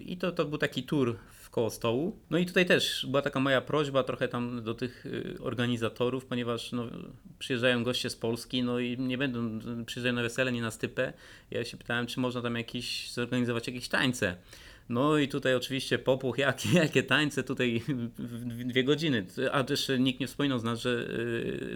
[0.07, 1.17] I to, to był taki tour
[1.55, 2.19] koło stołu.
[2.31, 6.73] No i tutaj też była taka moja prośba trochę tam do tych yy, organizatorów, ponieważ
[6.73, 6.87] no,
[7.39, 11.13] przyjeżdżają goście z Polski, no i nie będą, przyjeżdżają na wesele, nie na stypę.
[11.51, 14.37] Ja się pytałem, czy można tam jakiś, zorganizować jakieś tańce.
[14.89, 17.83] No i tutaj oczywiście popuch, jakie, jakie tańce tutaj
[18.65, 19.27] dwie godziny.
[19.53, 21.09] A też nikt nie wspominał z nas, że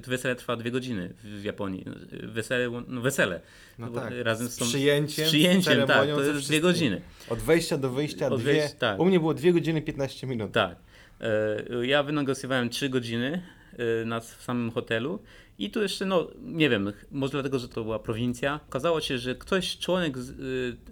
[0.02, 1.84] to wesele trwa dwie godziny w Japonii.
[2.22, 3.40] Wesele, no wesele.
[3.78, 7.00] No Bo tak, razem z tą, przyjęciem, z przyjęciem tak, to jest dwie godziny.
[7.28, 8.44] Od wejścia do wyjścia dwie.
[8.44, 9.00] wejścia, tak.
[9.00, 10.52] U mnie było 2 godziny 15 minut.
[10.52, 10.76] Tak.
[11.20, 13.42] E, Ja wynegocjowałem 3 godziny
[13.78, 15.18] e, na, w samym hotelu.
[15.58, 18.60] I tu jeszcze, no nie wiem, może dlatego, że to była prowincja.
[18.68, 20.30] Okazało się, że ktoś, członek z,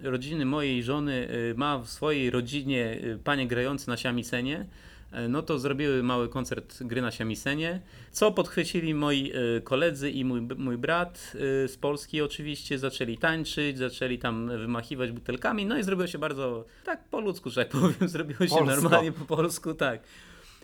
[0.03, 4.65] y, rodziny mojej żony, y, ma w swojej rodzinie y, panie grające na siamisenie.
[5.11, 10.25] E, No to zrobiły mały koncert gry na siamisenie, co podchwycili moi y, koledzy i
[10.25, 12.79] mój, mój brat y, z Polski oczywiście.
[12.79, 17.65] Zaczęli tańczyć, zaczęli tam wymachiwać butelkami, no i zrobiło się bardzo, tak po ludzku, że
[17.65, 18.65] tak powiem, zrobiło się Polsko.
[18.65, 20.01] normalnie po polsku, tak.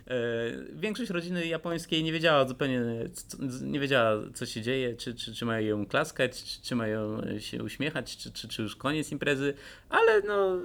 [0.07, 0.13] E,
[0.73, 2.81] Większość rodziny japońskiej nie wiedziała zupełnie,
[3.61, 7.63] nie wiedziała co się dzieje, czy, czy, czy mają ją klaskać, czy, czy mają się
[7.63, 9.53] uśmiechać, czy, czy, czy już koniec imprezy,
[9.89, 10.57] ale no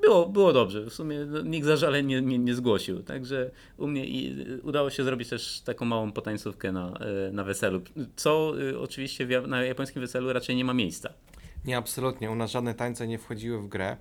[0.00, 0.84] było, było dobrze.
[0.84, 4.04] W sumie no, nikt zażaleń nie, nie, nie zgłosił, także u mnie
[4.62, 7.80] udało się zrobić też taką małą potańcówkę na, e, na weselu,
[8.16, 11.12] co y, oczywiście na japońskim weselu raczej nie ma miejsca.
[11.64, 12.30] Nie, absolutnie.
[12.30, 13.96] U nas żadne tańce nie wchodziły w grę.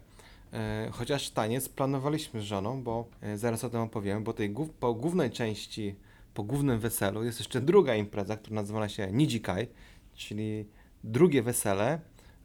[0.56, 4.94] E, chociaż taniec planowaliśmy z żoną, bo e, zaraz o tym opowiem, bo tej po
[4.94, 5.96] głównej części,
[6.34, 9.68] po głównym weselu jest jeszcze druga impreza, która nazywa się Nijikai,
[10.14, 10.66] czyli
[11.04, 12.00] drugie wesele.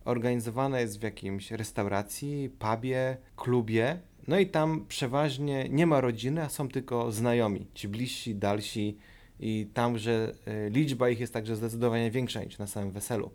[0.05, 3.99] Organizowane jest w jakimś restauracji, pubie, klubie.
[4.29, 8.97] No i tam przeważnie nie ma rodziny, a są tylko znajomi, ci bliżsi, dalsi
[9.41, 13.31] i tam, że e, liczba ich jest także zdecydowanie większa niż na samym weselu.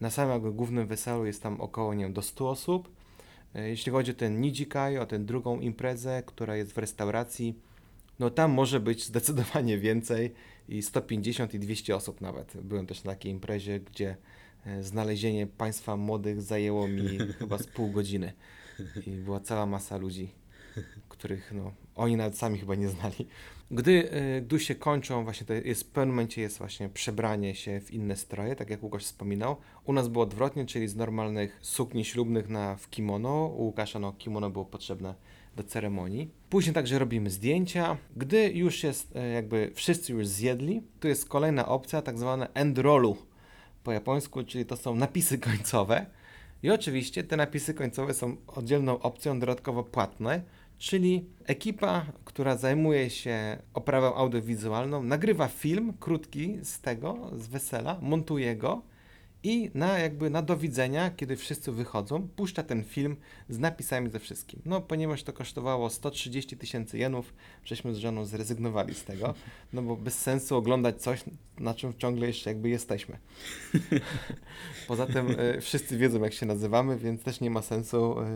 [0.00, 2.99] Na samym głównym weselu jest tam około, nie wiem, do 100 osób.
[3.54, 7.54] E, Jeśli chodzi o ten Nijikai, o tę drugą imprezę, która jest w restauracji,
[8.18, 10.34] no tam może być zdecydowanie więcej
[10.68, 12.56] i 150 i 200 osób nawet.
[12.62, 14.16] Byłem też na takiej imprezie, gdzie
[14.66, 18.32] e, znalezienie państwa młodych zajęło mi chyba z pół godziny
[19.06, 20.30] i była cała masa ludzi,
[21.08, 23.26] których no, oni nawet sami chyba nie znali.
[23.72, 27.80] Gdy, e, gdy się kończą, właśnie to jest, w pewnym momencie jest właśnie przebranie się
[27.80, 29.56] w inne stroje, tak jak Łukasz wspominał.
[29.84, 33.46] U nas było odwrotnie, czyli z normalnych sukni ślubnych na w kimono.
[33.46, 35.14] U Łukasza no, kimono było potrzebne
[35.56, 36.30] do ceremonii.
[36.50, 37.96] Później także robimy zdjęcia.
[38.16, 42.78] Gdy już jest e, jakby wszyscy już zjedli, tu jest kolejna opcja, tak zwane end
[42.78, 43.16] rollu
[43.84, 46.06] po japońsku, czyli to są napisy końcowe.
[46.62, 50.42] I oczywiście te napisy końcowe są oddzielną opcją dodatkowo płatne,
[50.80, 58.56] czyli ekipa, która zajmuje się oprawą audiowizualną, nagrywa film krótki z tego, z wesela, montuje
[58.56, 58.82] go
[59.42, 63.16] i na jakby na do widzenia, kiedy wszyscy wychodzą, puszcza ten film
[63.48, 64.62] z napisami ze wszystkim.
[64.64, 69.34] No, ponieważ to kosztowało 130 tysięcy jenów, żeśmy z żoną zrezygnowali z tego,
[69.72, 71.24] no bo bez sensu oglądać coś,
[71.58, 73.18] na czym ciągle jeszcze jakby jesteśmy.
[74.88, 78.26] Poza tym e, wszyscy wiedzą, jak się nazywamy, więc też nie ma sensu e,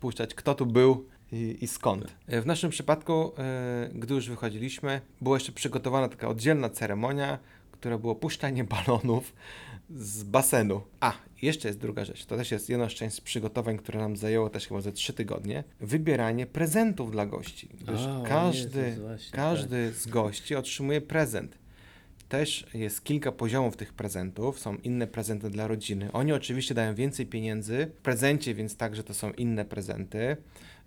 [0.00, 2.14] puszczać, kto tu był i, i skąd.
[2.26, 7.38] E, w naszym przypadku, e, gdy już wychodziliśmy, była jeszcze przygotowana taka oddzielna ceremonia,
[7.72, 9.34] która było puszczanie balonów
[9.90, 10.80] z basenu.
[11.00, 11.12] A,
[11.42, 12.26] jeszcze jest druga rzecz.
[12.26, 15.64] To też jest jedna z części przygotowań, które nam zajęło też chyba ze trzy tygodnie.
[15.80, 17.68] Wybieranie prezentów dla gości.
[17.80, 19.40] Gdyż A, o każdy, Jezus, właśnie, tak.
[19.40, 21.58] każdy z gości otrzymuje prezent.
[22.28, 24.58] Też jest kilka poziomów tych prezentów.
[24.58, 26.12] Są inne prezenty dla rodziny.
[26.12, 30.36] Oni oczywiście dają więcej pieniędzy w prezencie, więc także to są inne prezenty.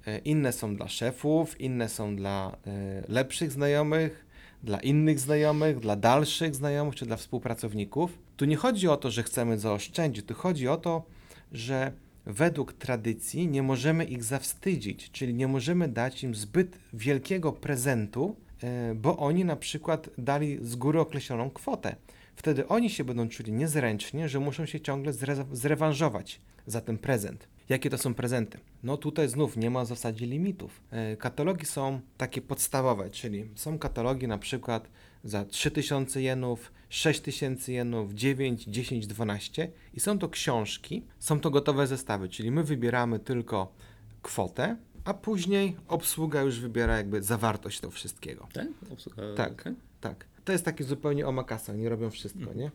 [0.07, 4.25] E, Inne są dla szefów, inne są dla e, lepszych znajomych,
[4.63, 8.17] dla innych znajomych, dla dalszych znajomych czy dla współpracowników.
[8.37, 11.03] Tu nie chodzi o to, że chcemy zaoszczędzić, tu chodzi o to,
[11.51, 11.91] że
[12.25, 18.95] według tradycji nie możemy ich zawstydzić, czyli nie możemy dać im zbyt wielkiego prezentu, e,
[18.95, 21.95] bo oni na przykład dali z góry określoną kwotę.
[22.35, 27.47] Wtedy oni się będą czuli niezręcznie, że muszą się ciągle zre- zrewanżować za ten prezent.
[27.69, 28.57] Jakie to są prezenty?
[28.83, 30.81] No tutaj znów nie ma w zasadzie limitów.
[30.91, 34.87] E, Katalogi są takie podstawowe, czyli są katalogi na przykład
[35.23, 41.87] za 3000 jenów, 6000 jenów, 9, 10, 12 i są to książki, są to gotowe
[41.87, 43.73] zestawy, czyli my wybieramy tylko
[44.21, 48.47] kwotę, a później obsługa już wybiera jakby zawartość tego wszystkiego.
[48.53, 48.67] Tak?
[48.91, 49.63] Obsługa, Tak.
[49.63, 49.73] tak?
[50.01, 50.25] Tak.
[50.45, 52.71] To jest takie zupełnie omakasa, oni robią wszystko, nie?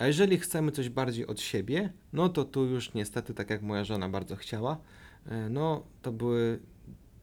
[0.00, 3.84] A jeżeli chcemy coś bardziej od siebie, no to tu już niestety, tak jak moja
[3.84, 4.78] żona bardzo chciała,
[5.26, 6.58] e, no to były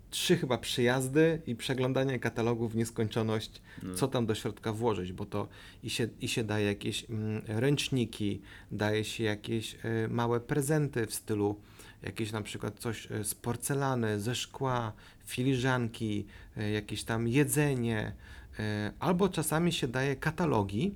[0.10, 3.96] trzy chyba przyjazdy i przeglądanie katalogów w nieskończoność, No.
[3.96, 5.48] co tam do środka włożyć, bo to
[5.84, 11.14] i się, i się daje jakieś mm, ręczniki, daje się jakieś e, małe prezenty w
[11.14, 11.56] stylu
[12.04, 14.94] jakieś na przykład coś e, z porcelany, ze szkła,
[15.26, 16.26] filiżanki,
[16.58, 18.14] e, jakieś tam jedzenie,
[18.60, 20.96] e, albo czasami się daje katalogi.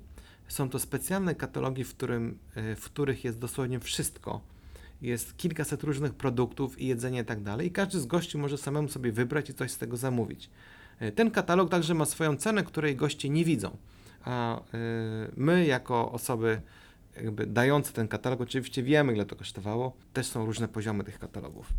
[0.52, 4.42] Są to specjalne katalogi, w, którym, e, w których jest dosłownie wszystko.
[5.02, 7.68] Jest kilkaset różnych produktów i jedzenie i tak dalej.
[7.68, 10.50] I każdy z gości może samemu sobie wybrać i coś z tego zamówić.
[11.00, 13.78] E, Ten katalog także ma swoją cenę, której goście nie widzą.
[14.26, 14.62] A e,
[15.38, 16.62] my, jako osoby
[17.16, 19.98] jakby dające ten katalog, oczywiście wiemy, ile to kosztowało.
[20.14, 21.74] Też są różne poziomy tych katalogów.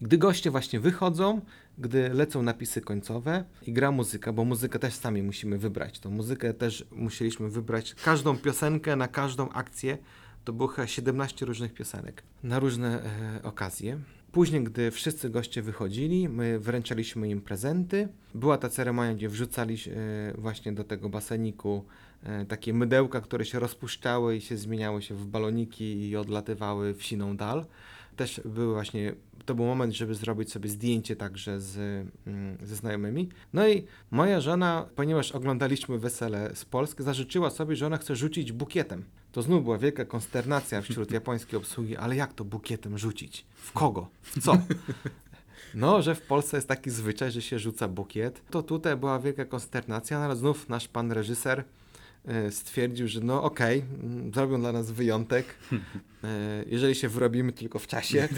[0.00, 1.40] Gdy goście właśnie wychodzą,
[1.80, 5.98] gdy lecą napisy końcowe i gra muzyka, bo muzykę też sami musimy wybrać.
[5.98, 7.94] Tą muzykę też musieliśmy wybrać.
[7.94, 9.98] Każdą piosenkę na każdą akcję
[10.44, 13.02] to było chyba 17 różnych piosenek na różne
[13.36, 13.98] e, okazje.
[14.32, 18.08] Później, gdy wszyscy goście wychodzili, my wręczaliśmy im prezenty.
[18.34, 21.84] Była ta ceremonia, gdzie wrzucali e, właśnie do tego baseniku
[22.22, 27.02] e, takie mydełka, które się rozpuszczały i się zmieniały się w baloniki i odlatywały w
[27.02, 27.66] siną dal.
[28.16, 29.12] Też były właśnie,
[29.44, 31.76] to był moment, żeby zrobić sobie zdjęcie także z,
[32.26, 33.28] mm, ze znajomymi.
[33.52, 38.52] No i moja żona, ponieważ oglądaliśmy wesele z Polski, zażyczyła sobie, że ona chce rzucić
[38.52, 39.04] bukietem.
[39.32, 43.46] To znów była wielka konsternacja wśród japońskiej obsługi, ale jak to bukietem rzucić?
[43.54, 44.08] W kogo?
[44.22, 44.52] W co?
[45.74, 48.42] No, że w Polsce jest taki zwyczaj, że się rzuca bukiet.
[48.50, 51.64] To tutaj była wielka konsternacja, no ale znów nasz pan reżyser
[52.50, 55.46] stwierdził, że no okej, mm, zrobią dla nas wyjątek,
[56.24, 58.28] e, jeżeli się wyrobimy tylko w czasie.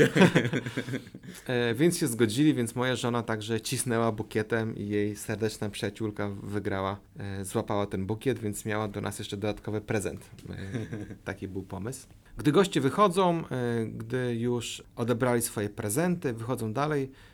[1.46, 7.00] E, więc się zgodzili, więc moja żona także cisnęła bukietem i jej serdeczna przyjaciółka wygrała,
[7.18, 10.30] e, złapała ten bukiet, więc miała do nas jeszcze dodatkowy prezent.
[10.50, 10.56] E,
[11.24, 12.06] taki był pomysł.
[12.36, 17.31] Gdy goście wychodzą, e, gdy już odebrali swoje prezenty, wychodzą dalej, e,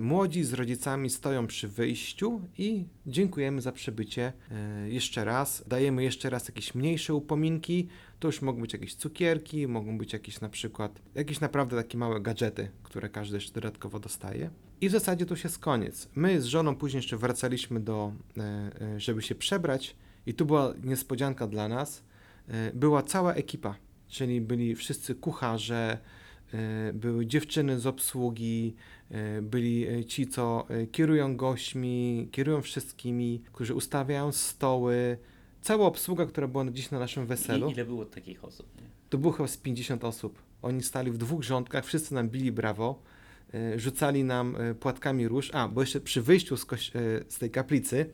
[0.00, 5.64] młodzi z rodzicami stoją przy wyjściu i dziękujemy za przybycie e, jeszcze raz.
[5.66, 7.88] Dajemy jeszcze raz jakieś mniejsze upominki.
[8.20, 12.20] To już mogą być jakieś cukierki, mogą być jakieś na przykład, jakieś naprawdę takie małe
[12.20, 14.50] gadżety, które każdy jeszcze dodatkowo dostaje.
[14.80, 16.08] I w zasadzie to już jest koniec.
[16.14, 18.42] My z żoną później jeszcze wracaliśmy do, e,
[18.80, 19.96] e, żeby się przebrać
[20.26, 22.02] i tu była niespodzianka dla nas.
[22.48, 23.74] E, Była cała ekipa,
[24.08, 26.19] czyli byli wszyscy kucharze, e,
[26.94, 28.74] były dziewczyny z obsługi,
[29.10, 35.18] e, byli e, ci, co e, kierują gośćmi, kierują wszystkimi, którzy ustawiają stoły.
[35.60, 37.68] Cała obsługa, która była dziś na naszym weselu.
[37.68, 38.66] I ile było takich osób?
[38.76, 38.82] Nie?
[39.10, 40.42] To było chyba z 50 osób.
[40.62, 43.02] Oni stali w dwóch rządkach, wszyscy nam bili brawo,
[43.54, 45.50] e, rzucali nam e, płatkami róż.
[45.54, 46.66] A, bo jeszcze przy wyjściu z, e,
[47.28, 48.06] z tej kaplicy,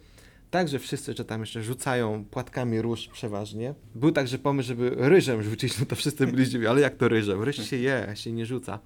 [0.50, 3.74] także wszyscy, że tam jeszcze rzucają płatkami róż przeważnie.
[3.94, 7.42] Był także pomysł, żeby ryżem rzucić, no to wszyscy byli zdziwieni, ale jak to ryżem?
[7.42, 8.78] Ryż się je, się nie rzuca.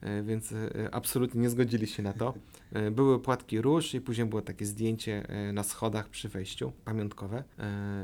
[0.00, 2.34] e, więc e, absolutnie nie zgodzili się na to.
[2.72, 7.44] E, Były płatki róż i później było takie zdjęcie na schodach przy wejściu, pamiątkowe.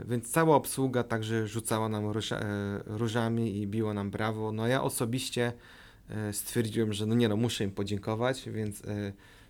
[0.08, 2.40] Więc cała obsługa także rzucała nam róża,
[2.86, 4.52] różami i biło nam brawo.
[4.52, 5.52] No ja osobiście
[6.32, 8.82] stwierdziłem, że no nie no, muszę im podziękować, więc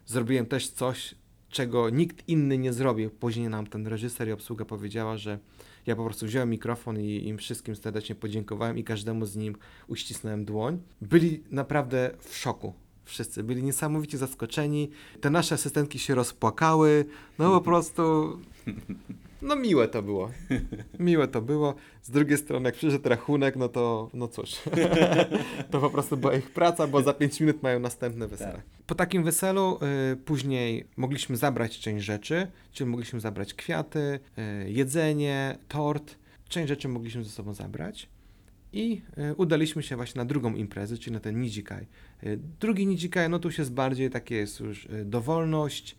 [0.06, 1.14] zrobiłem też coś,
[1.56, 3.10] czego nikt inny nie zrobił.
[3.10, 5.38] Później nam ten reżyser i obsługa powiedziała, że
[5.86, 10.44] ja po prostu wziąłem mikrofon i im wszystkim serdecznie podziękowałem i każdemu z nim uścisnąłem
[10.44, 10.80] dłoń.
[11.00, 12.72] Byli naprawdę w szoku.
[13.04, 14.90] Wszyscy byli niesamowicie zaskoczeni.
[15.20, 17.04] Te nasze asystentki się rozpłakały.
[17.38, 18.02] No po prostu.
[19.42, 20.30] No miłe to było.
[20.98, 21.74] Miłe to było.
[22.02, 24.54] Z drugiej strony, jak przyszedł rachunek, no to no cóż.
[25.70, 28.52] to po prostu była ich praca, bo za 5 minut mają następne wesele.
[28.52, 28.64] Tak.
[28.86, 29.78] Po takim weselu
[30.12, 36.16] y, później mogliśmy zabrać część rzeczy, czyli mogliśmy zabrać kwiaty, y, jedzenie, tort.
[36.48, 38.08] Część rzeczy mogliśmy ze sobą zabrać.
[38.72, 41.86] I y, udaliśmy się właśnie na drugą imprezę, czyli na ten Nijikai.
[42.24, 45.96] Y, drugi Nijikai, no tu już jest bardziej takie jest już y, dowolność,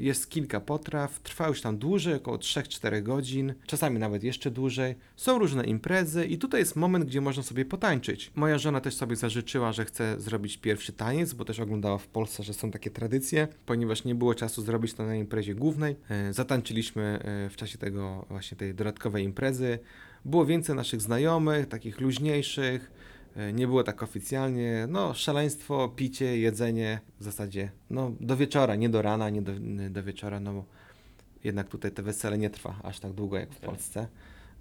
[0.00, 4.94] jest kilka potraw, trwa już tam dłużej, około 3-4 godzin, czasami nawet jeszcze dłużej.
[5.16, 8.30] Są różne imprezy i tutaj jest moment, gdzie można sobie potańczyć.
[8.34, 12.42] Moja żona też sobie zażyczyła, że chce zrobić pierwszy taniec, bo też oglądała w Polsce,
[12.42, 15.96] że są takie tradycje, ponieważ nie było czasu zrobić to na imprezie głównej.
[16.30, 19.78] Y, Zatańczyliśmy y, w czasie tego właśnie tej dodatkowej imprezy.
[20.24, 22.90] Było więcej naszych znajomych, takich luźniejszych.
[23.38, 24.86] E, Nie było tak oficjalnie.
[24.88, 29.52] No, szaleństwo, picie, jedzenie w zasadzie no, do wieczora, nie do rana, nie do,
[29.90, 30.64] do wieczora, no bo
[31.44, 33.70] jednak tutaj te wesele nie trwa aż tak długo jak w Tak.
[33.70, 34.08] Polsce.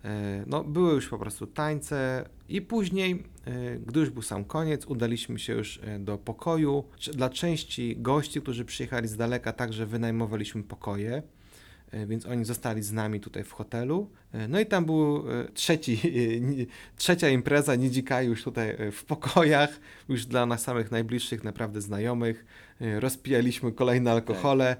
[0.06, 4.86] E, No, były już po prostu tańce i później, e, gdy już był sam koniec,
[4.86, 6.84] udaliśmy się już do pokoju.
[7.14, 11.24] Dla części gości, którzy przyjechali z daleka, także wynajmowaliśmy pokoje.
[11.92, 14.10] E, więc oni zostali z nami tutaj w hotelu.
[14.34, 16.02] E, No i tam był e, trzeci,
[16.98, 19.80] trzecia impreza Nidzikai już tutaj w pokojach,
[20.10, 22.46] już dla nas samych najbliższych, naprawdę znajomych.
[23.00, 24.78] Rozpijaliśmy kolejne alkohole.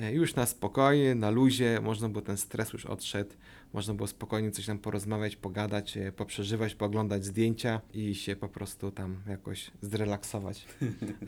[0.00, 3.30] E, Już na spokojnie, na luzie, można było ten stres już odszedł,
[3.76, 8.90] można było spokojnie coś tam porozmawiać, pogadać, e, poprzeżywać, pooglądać zdjęcia i się po prostu
[8.90, 10.66] tam jakoś zrelaksować.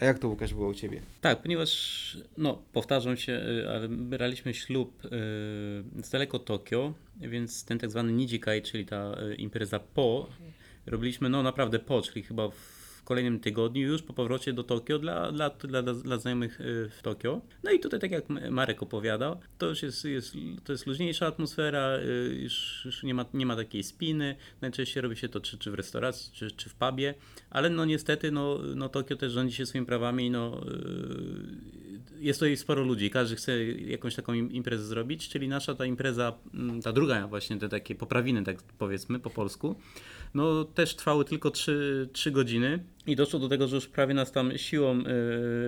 [0.00, 1.00] A jak to Łukasz było u Ciebie?
[1.20, 5.08] Tak, ponieważ, no, powtarzam się, y, ale braliśmy ślub y,
[6.02, 10.28] z daleko Tokio, więc ten tak zwany Nijikai, czyli ta impreza po,
[10.86, 12.77] robiliśmy, no naprawdę po, czyli chyba w
[13.08, 17.40] kolejnym tygodniu już po powrocie do Tokio dla, dla, dla, dla znajomych y, w Tokio.
[17.62, 20.34] No i tutaj, tak jak Marek opowiadał, to już jest, jest,
[20.64, 24.36] to jest luźniejsza atmosfera, y, już, już nie, ma, nie ma takiej spiny.
[24.60, 27.14] Najczęściej robi się to czy, czy w restauracji, czy, czy w pubie,
[27.50, 31.77] ale no niestety no, no Tokio też rządzi się swoimi prawami no, y,
[32.20, 36.32] jest tutaj sporo ludzi, każdy chce jakąś taką im- imprezę zrobić, czyli nasza ta impreza,
[36.54, 39.76] mm, ta druga właśnie, te takie poprawiny, tak powiedzmy po polsku,
[40.34, 44.32] no też trwały tylko 3, 3 godziny i doszło do tego, że już prawie nas
[44.32, 45.04] tam siłą y,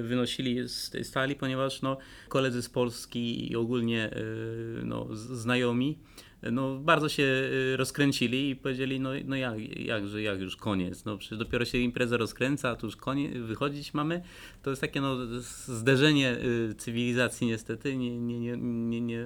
[0.02, 1.96] wynosili z tej stali, ponieważ no,
[2.28, 5.98] koledzy z Polski i ogólnie y, no, znajomi
[6.42, 11.04] no, bardzo się y, rozkręcili i powiedzieli, no, no jak, jak, że jak już koniec,
[11.04, 14.22] no przecież dopiero się impreza rozkręca, a tu już koniec, wychodzić mamy.
[14.62, 15.16] To jest takie no,
[15.66, 16.36] zderzenie
[16.70, 19.24] y, cywilizacji niestety, nie, nie, nie, nie, nie,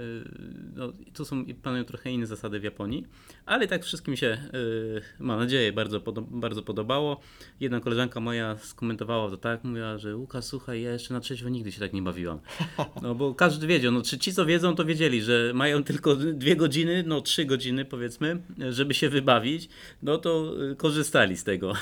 [0.77, 3.07] no, tu są, panują trochę inne zasady w Japonii,
[3.47, 6.01] ale tak wszystkim się, y, mam nadzieję, bardzo,
[6.31, 7.21] bardzo podobało.
[7.61, 11.73] Jedna koleżanka moja skomentowała to tak, mówiła, że Łukasz, słuchaj, ja jeszcze na trzeźwo nigdy
[11.73, 12.41] się tak nie bawiłam.
[13.03, 16.57] No bo każdy wiedział, no czy ci co wiedzą, to wiedzieli, że mają tylko dwie
[16.57, 18.41] godziny, no trzy godziny powiedzmy,
[18.71, 19.69] żeby się wybawić,
[20.03, 21.73] no to y, korzystali z tego.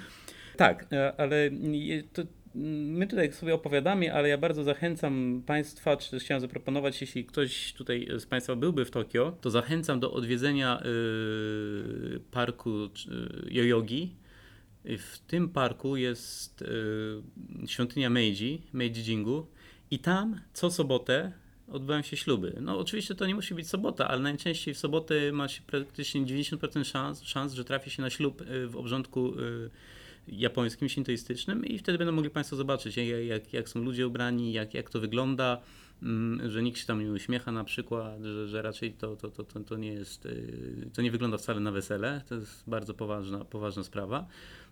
[0.56, 1.50] tak, e, ale
[2.12, 2.22] to,
[2.54, 7.24] mm, my tutaj sobie opowiadamy, ale ja bardzo zachęcam Państwa, czy też chciałem zaproponować, jeśli
[7.24, 12.88] ktoś tutaj z Państwa byłby w Tokio, to zachęcam do odwiedzenia y, parku y,
[13.50, 14.16] Yoyogi.
[14.84, 16.64] W tym parku jest
[17.66, 19.46] świątynia Meiji, Meiji Jingu
[19.90, 21.32] i tam co sobotę
[21.72, 22.56] odbywają się śluby.
[22.60, 26.84] No oczywiście to nie musi być sobota, ale najczęściej w sobotę ma się praktycznie 90%
[26.84, 29.70] szans, szans, że trafi się na ślub y, w obrządku y,
[30.28, 34.74] japońskim, sintoistycznym i wtedy będą mogli Państwo zobaczyć, jak, jak, jak są ludzie ubrani, jak,
[34.74, 35.60] jak to wygląda,
[36.02, 39.44] mm, że nikt się tam nie uśmiecha na przykład, że, że raczej to, to, to,
[39.44, 43.44] to, to nie jest, y, to nie wygląda wcale na wesele, to jest bardzo poważna,
[43.44, 44.26] poważna sprawa.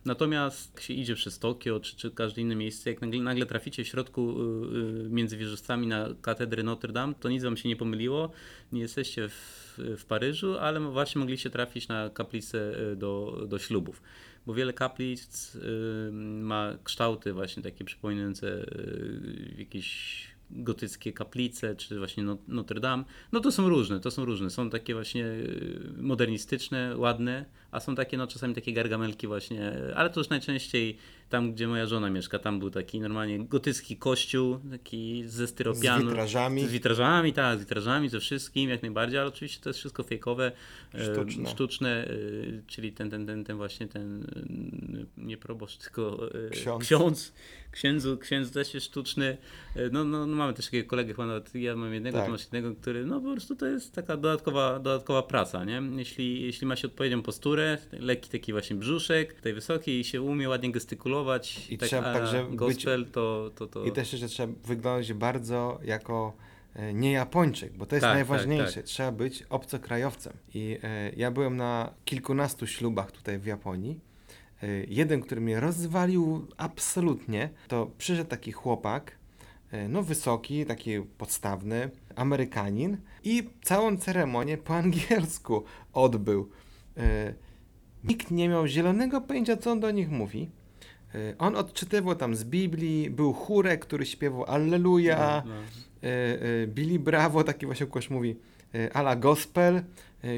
[0.04, 3.84] Natomiast jak się idzie przez Tokio czy, czy każde inne miejsce, jak nagle, nagle traficie
[3.84, 7.76] w środku y, y, między wieżowcami na katedrę Notre Dame, to nic wam się nie
[7.76, 8.30] pomyliło.
[8.72, 14.02] Nie jesteście w, w Paryżu, ale właśnie mogliście trafić na kaplicę y, do, do ślubów.
[14.46, 15.58] Bo wiele kaplic
[16.40, 18.66] ma kształty właśnie takie przypominające
[19.58, 23.04] jakieś gotyckie kaplice, czy właśnie No- Notre Dame.
[23.32, 24.50] No to są różne, to są różne.
[24.50, 25.26] Są takie właśnie
[25.96, 30.96] modernistyczne, ładne, a są takie no czasami takie gargamelki właśnie, ale to już najczęściej
[31.30, 36.04] tam gdzie moja żona mieszka, tam był taki normalnie gotycki kościół, taki ze styropianu.
[36.04, 36.66] Z witrażami.
[36.68, 40.52] Z witrażami, tak, z witrażami, ze wszystkim, jak najbardziej, ale oczywiście to jest wszystko fejkowe,
[40.94, 41.46] e, Sztuczne.
[41.50, 42.12] sztuczne e,
[42.66, 46.84] czyli ten, ten, ten, ten właśnie ten, e, nie proboszcz, tylko Ksiądz.
[46.84, 47.32] ksiądz,
[47.70, 49.36] księdzu, księdz też jest sztuczny,
[49.92, 52.26] no, no, no mamy też takiego kolegę, chyba nawet ja mam jednego, Tak.
[52.26, 55.82] ty masz jednego, który, no po prostu to jest taka dodatkowa, dodatkowa praca, nie?
[55.96, 57.59] Jeśli, jeśli ma się odpowiednią posturę,
[57.92, 62.44] lekki taki właśnie brzuszek, tutaj wysoki i się umie ładnie gestykulować, I tak, trzeba także
[62.44, 63.84] być- gospel, to, to, to...
[63.84, 66.32] I też jeszcze trzeba wyglądać bardzo jako
[66.74, 68.64] e, nie Japończyk, bo to jest Tak, najważniejsze.
[68.66, 68.84] tak, tak.
[68.84, 70.32] Trzeba być obcokrajowcem.
[70.54, 74.00] I e, ja byłem na kilkunastu ślubach tutaj w Japonii.
[74.62, 79.18] E, jeden, który mnie rozwalił absolutnie, to przyszedł taki chłopak,
[79.70, 86.50] e, no wysoki, taki podstawny, Amerykanin i całą ceremonię po angielsku odbył.
[86.96, 87.34] E,
[88.04, 90.50] nikt nie miał zielonego pojęcia, co on do nich mówi.
[91.14, 95.60] E, On odczytywał tam z Biblii, był chórek, który śpiewał Alleluja, No, no.
[96.08, 98.36] e, e, Billy Bravo, taki właśnie ktoś mówi,
[98.94, 99.82] ala gospel,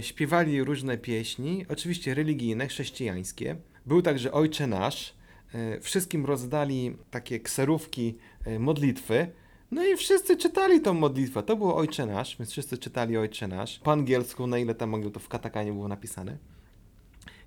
[0.01, 3.57] śpiewali różne pieśni, oczywiście religijne, chrześcijańskie.
[3.87, 5.15] Był także Ojcze Nasz,
[5.81, 8.19] wszystkim rozdali takie kserówki
[8.59, 9.27] modlitwy,
[9.71, 11.43] no i wszyscy czytali tą modlitwę.
[11.43, 13.79] To było Ojcze Nasz, więc wszyscy czytali Ojcze Nasz.
[13.79, 16.37] Po angielsku, na ile tam mogło, to w katakanie było napisane.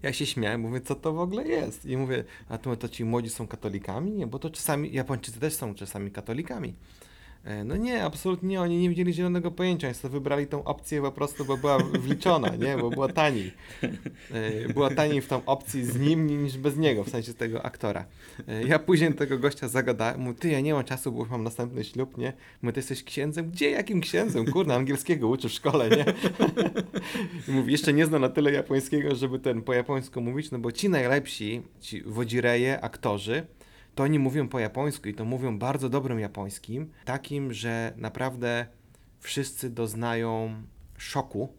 [0.05, 1.85] Ja się śmiałem, mówię, co to w ogóle jest?
[1.85, 4.11] I mówię, a to, to ci młodzi są katolikami?
[4.11, 6.73] Nie, bo to czasami, Japończycy też są czasami katolikami.
[7.45, 11.11] E, No nie, absolutnie nie, oni nie widzieli zielonego pojęcia, więc wybrali tą opcję po
[11.11, 13.51] prostu, bo była wliczona, nie, bo była taniej.
[14.31, 18.05] E, Była taniej w tą opcji z nim niż bez niego, w sensie tego aktora.
[18.47, 21.43] E, Ja później tego gościa zagadałem, mówię, ty, ja nie mam czasu, bo już mam
[21.43, 22.33] następny ślub, nie?
[22.61, 23.51] Mówię, ty jesteś księdzem?
[23.51, 24.45] Gdzie, jakim księdzem?
[24.45, 26.05] Kurde, angielskiego uczy w szkole, nie?
[27.47, 30.71] I mówi, jeszcze nie zna na tyle japońskiego, żeby ten po japońsku mówić, no bo
[30.71, 33.45] ci najlepsi, ci wodzireje, aktorzy,
[33.95, 38.65] to oni mówią po japońsku i to mówią bardzo dobrym japońskim, takim, że naprawdę
[39.19, 40.61] wszyscy doznają
[40.97, 41.49] szoku,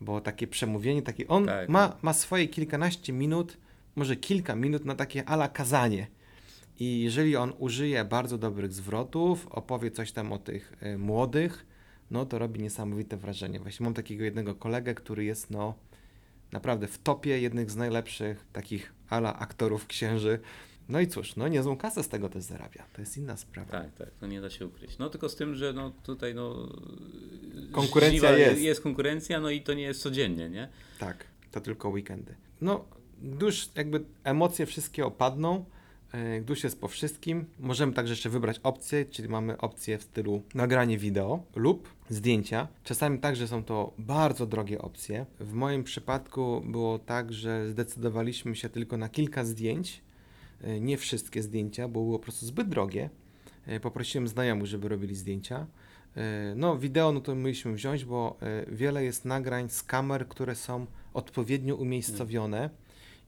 [0.00, 1.68] bo takie przemówienie, takie on Tak.
[1.68, 3.56] ma, ma swoje kilkanaście minut,
[3.96, 6.06] może kilka minut na takie ala kazanie.
[6.80, 11.66] I jeżeli on użyje bardzo dobrych zwrotów, opowie coś tam o tych y, młodych,
[12.10, 13.60] no to robi niesamowite wrażenie.
[13.60, 15.74] Właśnie mam takiego jednego kolegę, który jest no
[16.52, 20.40] naprawdę w topie jednych z najlepszych takich ala aktorów księży.
[20.88, 22.84] No i cóż, no niezłą kasę z tego też zarabia.
[22.92, 23.70] To jest inna sprawa.
[23.70, 24.98] Tak, tak, to nie da się ukryć.
[24.98, 26.68] No tylko z tym, że no tutaj no...
[27.72, 28.60] Konkurencja żniwa- jest.
[28.60, 30.68] Jest konkurencja, no i to nie jest codziennie, nie?
[30.98, 32.34] Tak, to tylko weekendy.
[32.60, 32.84] No,
[33.22, 35.64] gdyż jakby emocje wszystkie opadną,
[36.12, 40.42] e, gdyż jest po wszystkim, możemy także jeszcze wybrać opcje, czyli mamy opcję w stylu
[40.54, 42.68] nagranie wideo lub zdjęcia.
[42.84, 45.26] Czasami także są to bardzo drogie opcje.
[45.40, 50.07] W moim przypadku było tak, że zdecydowaliśmy się tylko na kilka zdjęć, e,
[50.80, 53.10] nie wszystkie zdjęcia, bo było po prostu zbyt drogie.
[53.66, 55.66] E, Poprosiłem znajomych, żeby robili zdjęcia.
[56.16, 60.54] E, No, wideo no to mieliśmy wziąć, bo e, wiele jest nagrań z kamer, które
[60.54, 62.70] są odpowiednio umiejscowione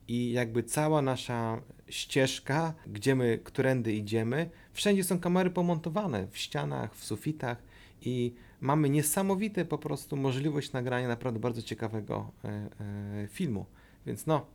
[0.09, 6.95] i jakby cała nasza ścieżka, gdzie my, którędy idziemy, wszędzie są kamery pomontowane, w ścianach,
[6.95, 7.63] w sufitach
[8.03, 13.67] i mamy niesamowite po prostu możliwość nagrania naprawdę bardzo ciekawego e, e, filmu.
[14.07, 14.47] Więc no,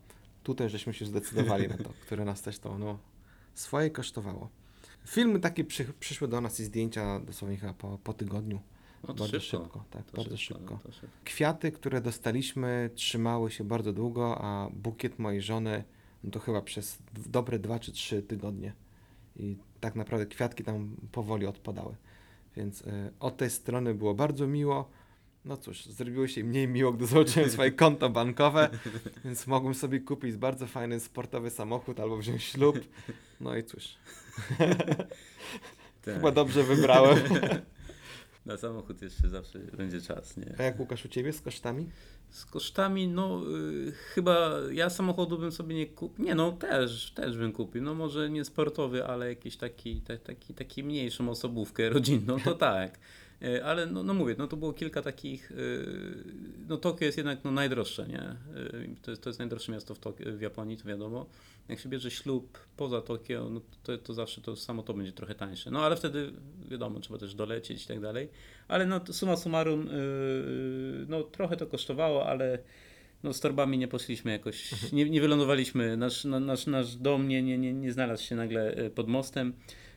[0.46, 3.00] tutaj żeśmy się zdecydowali na to, które nas też to no,
[3.54, 4.50] swoje kosztowało.
[5.08, 8.62] Filmy takie przy, przyszły do nas i zdjęcia dosłownie chyba po, po tygodniu.
[9.08, 9.64] No bardzo szybko.
[9.64, 10.80] szybko, tak, To bardzo szybko, szybko.
[10.86, 11.18] no szybko.
[11.24, 15.84] Kwiaty, które dostaliśmy, trzymały się bardzo długo, a bukiet mojej żony
[16.26, 18.74] no to chyba przez dobre dwa czy trzy tygodnie.
[19.36, 21.96] I tak naprawdę kwiatki tam powoli odpadały.
[22.56, 24.90] Więc y, od tej strony było bardzo miło.
[25.46, 28.70] No cóż, zrobiło się mniej miło, gdy zobaczyłem swoje konto bankowe,
[29.26, 32.80] więc mogłem sobie kupić bardzo fajny sportowy samochód albo wziąć ślub.
[33.42, 33.96] No i cóż,
[34.58, 34.78] Tak.
[36.16, 37.20] chyba dobrze wybrałem.
[38.46, 40.56] Na samochód jeszcze zawsze będzie czas, nie?
[40.60, 41.90] A jak Łukasz u Ciebie z kosztami?
[42.30, 43.42] Z kosztami, no
[43.88, 46.26] y, chyba ja samochodu bym sobie nie kupił.
[46.26, 47.84] Nie no, też, też bym kupił.
[47.84, 53.00] No może nie sportowy, ale jakiś taki, ta, taki, taki mniejszą osobówkę rodzinną, to tak.
[53.44, 55.52] Y, Ale no, no mówię, no to było kilka takich.
[55.52, 55.86] y,
[56.68, 58.22] No Tokio jest jednak no, najdroższe, nie?
[58.62, 61.26] Y, To jest, to jest najdroższe miasto w, Tokio, w Japonii, to wiadomo.
[61.70, 65.36] Jak się bierze ślub poza Tokio, no to, to zawsze to samo to będzie trochę
[65.36, 65.72] tańsze.
[65.72, 66.32] No ale wtedy
[66.70, 68.30] wiadomo, trzeba też dolecieć i tak dalej.
[68.68, 69.90] Ale no to summa summarum,
[71.08, 72.60] no trochę to kosztowało, ale
[73.24, 77.44] no z torbami nie poszliśmy jakoś, nie, nie wylądowaliśmy, nasz, na- nasz, nasz dom nie,
[77.44, 79.54] nie, nie, nie znalazł się nagle e, pod mostem,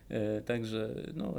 [0.09, 1.35] e, także no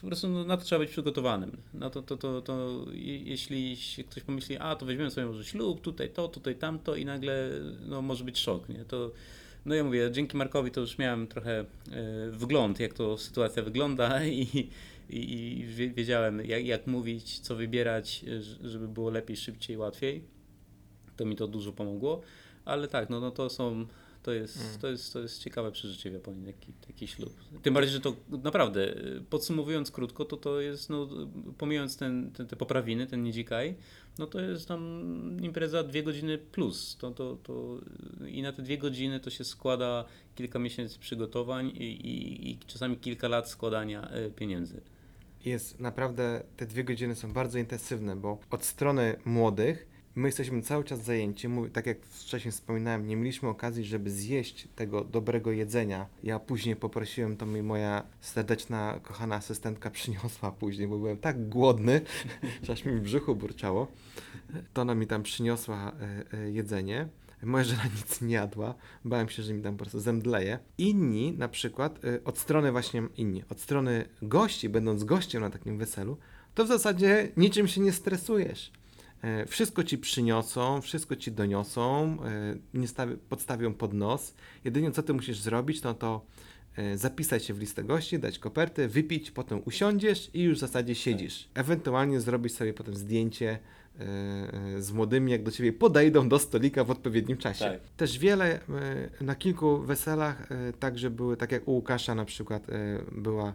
[0.00, 1.56] po prostu no, na to trzeba być przygotowanym.
[1.74, 3.76] Na to, to, to, to je- jeśli
[4.10, 7.50] ktoś pomyśli, a to weźmiemy sobie może ślub, tutaj to, tutaj tamto i nagle
[7.88, 8.84] no, może być szok, nie?
[8.84, 9.10] To
[9.66, 11.64] No ja mówię, dzięki Markowi to już miałem trochę e,
[12.30, 14.40] wgląd, jak to sytuacja wygląda i,
[15.10, 18.24] i, i wie- wiedziałem, jak, jak mówić, co wybierać,
[18.64, 20.22] e, żeby było lepiej, szybciej, łatwiej.
[21.16, 22.20] To mi to dużo pomogło,
[22.64, 23.86] ale tak, no, no to są,
[24.28, 24.78] to jest, Mm.
[24.80, 27.32] to jest, to jest ciekawe przeżycie w Japonii, taki, taki ślub.
[27.62, 31.08] Tym bardziej, że to naprawdę, e, podsumowując krótko, to to jest, no,
[31.58, 33.74] pomijając ten, ten, te poprawiny, ten nidzikaj,
[34.18, 34.80] no to jest tam
[35.42, 36.96] impreza dwie godziny plus.
[36.96, 37.78] To, to, to,
[38.26, 40.04] I na te dwie godziny to się składa
[40.34, 44.80] kilka miesięcy przygotowań i, i, i czasami kilka lat składania e, pieniędzy.
[45.44, 50.84] Jest naprawdę, te dwie godziny są bardzo intensywne, bo od strony młodych my jesteśmy cały
[50.84, 51.48] czas zajęci.
[51.72, 56.06] Tak jak wcześniej wspominałem, nie mieliśmy okazji, żeby zjeść tego dobrego jedzenia.
[56.22, 62.00] Ja później poprosiłem, to mi moja serdeczna, kochana asystentka przyniosła później, bo byłem tak głodny,
[62.62, 63.86] że aż mi w brzuchu burczało.
[64.72, 67.08] To ona mi tam przyniosła e, e, jedzenie.
[67.42, 70.58] Moja żona nic nie jadła, bałem się, że mi tam po prostu zemdleje.
[70.78, 75.78] Inni, na przykład, y, od strony właśnie inni, od strony gości, będąc gościem na takim
[75.78, 76.16] weselu,
[76.54, 78.72] to w zasadzie niczym się nie stresujesz.
[79.22, 84.34] E, Wszystko ci przyniosą, wszystko ci doniosą, e, nie stawi- podstawią pod nos.
[84.64, 86.24] Jedynie co ty musisz zrobić, no to
[86.76, 90.94] e, zapisać się w listę gości, dać kopertę, wypić, potem usiądziesz i już w zasadzie
[90.94, 91.48] siedzisz.
[91.54, 93.58] Ewentualnie zrobić sobie potem zdjęcie
[94.78, 97.64] z młodymi, jak do ciebie podejdą do stolika w odpowiednim czasie.
[97.64, 97.80] Tak.
[97.96, 98.60] Też wiele
[99.20, 100.48] na kilku weselach
[100.80, 102.66] także były, tak jak u Łukasza na przykład
[103.12, 103.54] była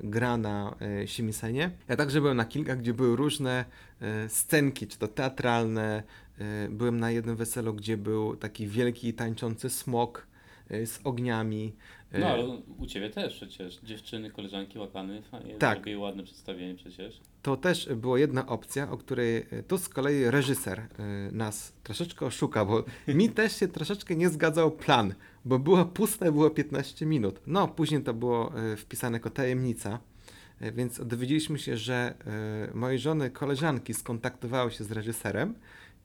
[0.00, 1.70] gra na e, Simisenie.
[1.88, 3.64] Ja także byłem na kilka, gdzie były różne
[4.00, 6.02] e, scenki, czy to teatralne.
[6.38, 10.26] E, Byłem na jednym weselu, gdzie był taki wielki tańczący smok
[10.70, 11.72] e, z ogniami.
[12.12, 12.44] E, No ale
[12.78, 13.78] u Ciebie też przecież.
[13.82, 15.22] Dziewczyny, koleżanki, łakany.
[15.22, 15.78] fajnie, Tak.
[15.78, 17.20] Takie ładne przedstawienie przecież.
[17.42, 20.86] To też była jedna opcja, o której e, tu z kolei reżyser e,
[21.32, 26.50] nas troszeczkę oszuka, bo mi też się troszeczkę nie zgadzał plan, bo było puste, było
[26.50, 27.40] 15 minut.
[27.46, 29.98] No, później to było e, wpisane jako tajemnica,
[30.60, 32.14] e, więc dowiedzieliśmy się, że
[32.70, 35.54] e, mojej żony koleżanki skontaktowały się z reżyserem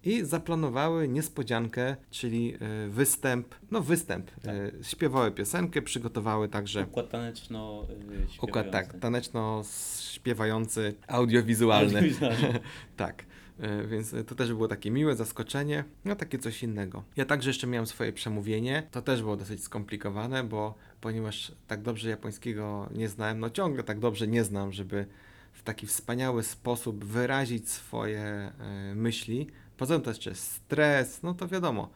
[0.03, 7.85] i zaplanowały niespodziankę, czyli e, występ, no występ, e, śpiewały piosenkę, przygotowały także Układ taneczno
[8.11, 8.99] y, Układ tak, śpiewający.
[8.99, 9.63] taneczno
[10.01, 11.95] śpiewający, audiowizualny.
[11.99, 12.59] Audiowizualny.
[12.97, 13.25] tak.
[13.59, 17.03] e, Więc to też było takie miłe zaskoczenie, no takie coś innego.
[17.15, 18.83] Ja także jeszcze miałem swoje przemówienie.
[18.91, 23.99] To też było dosyć skomplikowane, bo ponieważ tak dobrze japońskiego nie znałem, no ciągle tak
[23.99, 25.05] dobrze nie znam, żeby
[25.53, 28.51] w taki wspaniały sposób wyrazić swoje e,
[28.95, 29.47] myśli.
[29.87, 31.89] Tym to jeszcze stres, no to wiadomo.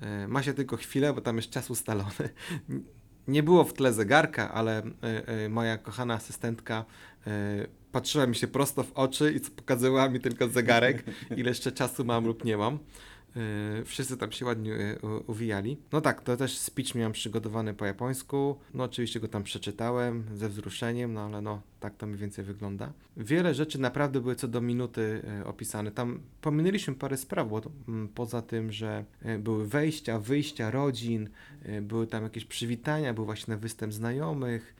[0.00, 2.10] e, Ma się tylko chwilę, bo tam jest czas ustalony.
[3.28, 6.84] Nie było w tle zegarka, ale e, e, moja kochana asystentka
[7.92, 11.04] patrzyła mi się prosto w oczy i pokazywała mi tylko zegarek,
[11.36, 12.78] ile jeszcze czasu mam lub nie mam.
[13.36, 14.72] E, Wszyscy tam się ładnie
[15.02, 15.76] u- uwijali.
[15.92, 18.58] No tak, to też speech miałem przygotowany po japońsku.
[18.74, 22.92] No oczywiście go tam przeczytałem ze wzruszeniem, no ale no tak to mniej więcej wygląda.
[23.16, 25.90] Wiele rzeczy naprawdę były co do minuty e, opisane.
[25.90, 31.28] Tam pominęliśmy parę spraw, bo to, mm, poza tym, że e, były wejścia, wyjścia rodzin,
[31.62, 34.74] e, były tam jakieś przywitania, był właśnie występ znajomych,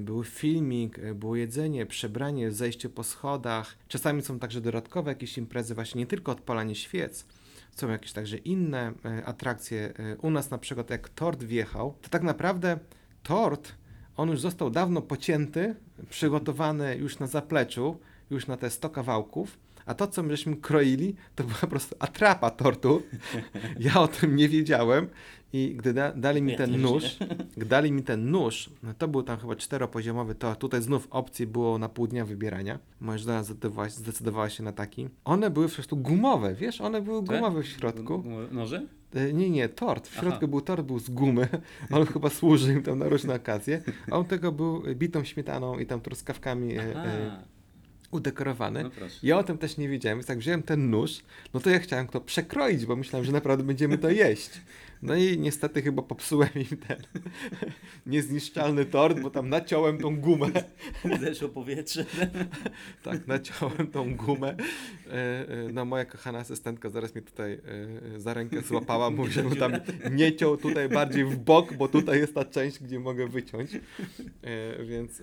[0.00, 3.76] był filmik, było jedzenie, przebranie, zejście po schodach.
[3.88, 7.26] Czasami są także dodatkowe jakieś imprezy, właśnie nie tylko odpalanie świec,
[7.74, 9.92] są jakieś także inne e, atrakcje.
[9.98, 12.78] E, U nas na przykład jak tort wjechał, to tak naprawdę
[13.22, 13.74] tort,
[14.16, 15.74] on już został dawno pocięty,
[16.10, 18.00] przygotowany już na zapleczu,
[18.30, 21.96] już na te 100 kawałków, a to, co my żeśmy kroili, to była po prostu
[21.98, 23.02] atrapa tortu.
[23.78, 25.08] Ja o tym nie wiedziałem
[25.56, 27.16] i gdy da, dali mi ten nóż,
[27.56, 31.46] gdy dali mi ten nóż, no to był tam chyba czteropoziomowy tort, tutaj znów opcji
[31.46, 32.78] było na pół dnia wybierania.
[33.00, 35.08] Moja żona zdecydowała, zdecydowała się na taki.
[35.24, 38.24] One były po prostu gumowe, wiesz, one były gumowe w środku.
[38.52, 38.82] Noże?
[39.14, 40.08] E, Nie, nie, tort.
[40.08, 40.20] W Aha.
[40.20, 41.48] środku był tort, był z gumy.
[41.92, 43.82] On chyba służył im tam na różne okazje.
[44.10, 47.42] A on tego był bitą śmietaną i tam truskawkami e, e, Aha,
[48.10, 48.82] udekorowany.
[48.82, 48.90] no.
[49.22, 51.20] Ja o tym też nie wiedziałem, więc jak wziąłem ten nóż,
[51.54, 54.50] no to ja chciałem to przekroić, bo myślałem, że naprawdę będziemy to jeść.
[55.04, 56.96] No i niestety chyba popsułem im ten
[58.06, 60.46] niezniszczalny tort, bo tam naciąłem tą gumę.
[61.20, 62.04] Zeszło powietrze.
[63.02, 64.56] Tak, naciąłem tą gumę.
[65.06, 69.56] E, e, No moja kochana asystentka zaraz mnie tutaj e, za rękę złapała, mówi, żebym
[69.56, 69.72] tam
[70.10, 73.70] nie ciął tutaj bardziej w bok, bo tutaj jest ta część, gdzie mogę wyciąć.
[74.86, 75.22] Więc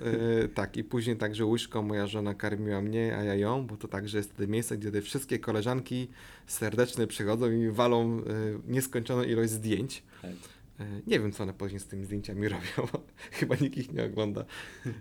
[0.53, 4.17] tak, i później także łyżką moja żona karmiła mnie, a ja ją, bo to także
[4.17, 6.07] jest wtedy miejsce, gdzie te wszystkie koleżanki
[6.47, 8.21] serdeczne przychodzą i walą
[8.67, 9.70] nieskończoną ilość zdjęć.
[10.21, 10.31] Tak.
[10.79, 12.87] E, Nie wiem, co one później z tymi zdjęciami robią.
[13.31, 14.45] Chyba nikt ich nie ogląda.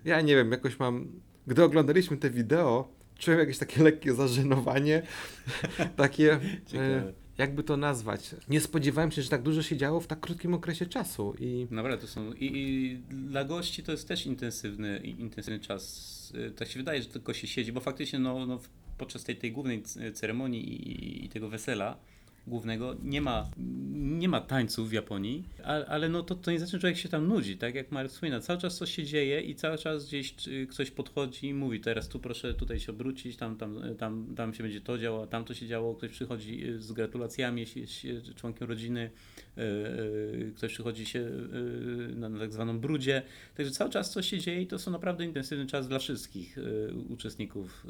[0.05, 1.09] Ja nie wiem, jakoś mam.
[1.47, 5.03] Gdy oglądaliśmy te wideo, czułem jakieś takie lekkie zażenowanie.
[5.97, 6.33] takie.
[6.35, 7.13] E, Ciekawe.
[7.39, 10.87] jakby to nazwać, nie spodziewałem się, że tak dużo się działo w tak krótkim okresie
[10.87, 12.33] czasu i Naprawdę to są.
[12.33, 16.33] I, I dla gości to jest też intensywny, intensywny czas.
[16.57, 18.61] Tak się wydaje, że tylko się siedzi, bo faktycznie no, no,
[18.99, 19.83] podczas tej, tej głównej
[20.15, 21.97] ceremonii i, i tego wesela
[22.47, 23.51] głównego nie ma,
[23.93, 27.09] nie ma tańców w Japonii, ale, ale no to, to nie znaczy, że człowiek się
[27.09, 28.41] tam nudzi, tak jak Marek wspomina.
[28.41, 30.35] Cały czas coś się dzieje i cały czas gdzieś
[30.71, 34.63] ktoś podchodzi i mówi, teraz tu proszę tutaj się obrócić, tam, tam, tam, tam się
[34.63, 38.35] będzie to działo, tam to się działo, ktoś przychodzi y, z gratulacjami, jeśli jest y,
[38.35, 39.11] członkiem rodziny,
[39.59, 41.31] y, ktoś przychodzi się
[42.17, 43.23] na, tak zwaną brudzie.
[43.57, 46.57] Także cały czas coś się dzieje i to są naprawdę intensywny czas dla wszystkich
[47.09, 47.87] uczestników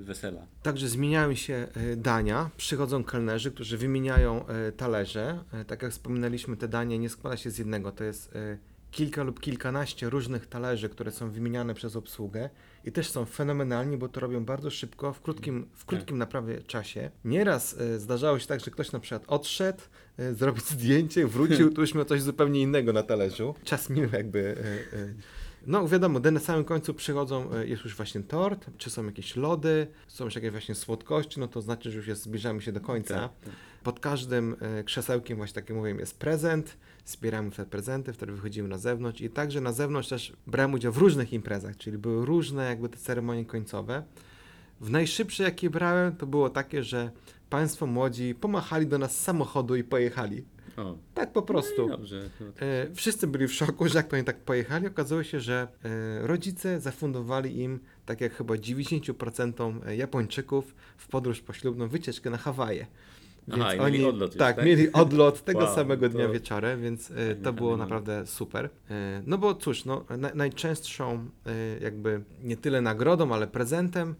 [0.00, 0.46] wesela.
[0.62, 5.44] Także zmieniają się dania, przychodzą kelnerzy, którzy wymieniają e, talerze.
[5.52, 8.58] E, Tak jak wspominaliśmy, te dania nie składa się z jednego, to jest e,
[8.90, 12.50] kilka lub kilkanaście różnych talerzy, które są wymieniane przez obsługę
[12.84, 17.10] i też są fenomenalni, bo to robią bardzo szybko, w krótkim, w krótkim naprawdę czasie.
[17.24, 19.82] Nieraz zdarzało się tak, że ktoś na przykład odszedł,
[20.32, 23.54] zrobił zdjęcie, wrócił, tu już miał coś zupełnie innego na talerzu.
[23.64, 24.56] Czas minął jakby...
[25.66, 29.86] no wiadomo, na samym końcu przychodzą, e, jest już właśnie tort, czy są jakieś lody,
[30.08, 33.14] są już jakieś właśnie słodkości, no to znaczy, że już jest, zbliżamy się do końca.
[33.14, 33.52] Tak, tak.
[33.82, 38.68] Pod każdym e, krzesełkiem, właśnie tak jak mówiłem, jest prezent, zbieramy te prezenty, wtedy wychodzimy
[38.68, 42.64] na zewnątrz i także na zewnątrz też brałem udział w różnych imprezach, czyli były różne
[42.64, 44.02] jakby te ceremonie końcowe.
[44.80, 47.10] W najszybsze jakie brałem, to było takie, że
[47.50, 50.44] państwo młodzi pomachali do nas z samochodu i pojechali.
[50.76, 51.82] O, Tak po prostu.
[51.88, 52.30] No dobrze.
[52.40, 54.86] No to- E, wszyscy byli w szoku, że jak oni tak pojechali.
[54.86, 61.88] Okazało się, że e, rodzice zafundowali im, tak jak chyba 90% Japończyków, w podróż poślubną
[61.88, 62.86] wycieczkę na Hawaje.
[63.52, 64.64] Aha, i mieli odlot już, tak, tak?
[64.66, 68.70] mieli odlot tego Wow, samego dnia to- wieczorem, więc e, Fajny, to było naprawdę super.
[68.90, 71.50] E, no bo cóż, no, na, najczęstszą e,
[71.80, 74.14] jakby nie tyle nagrodą, ale prezentem e,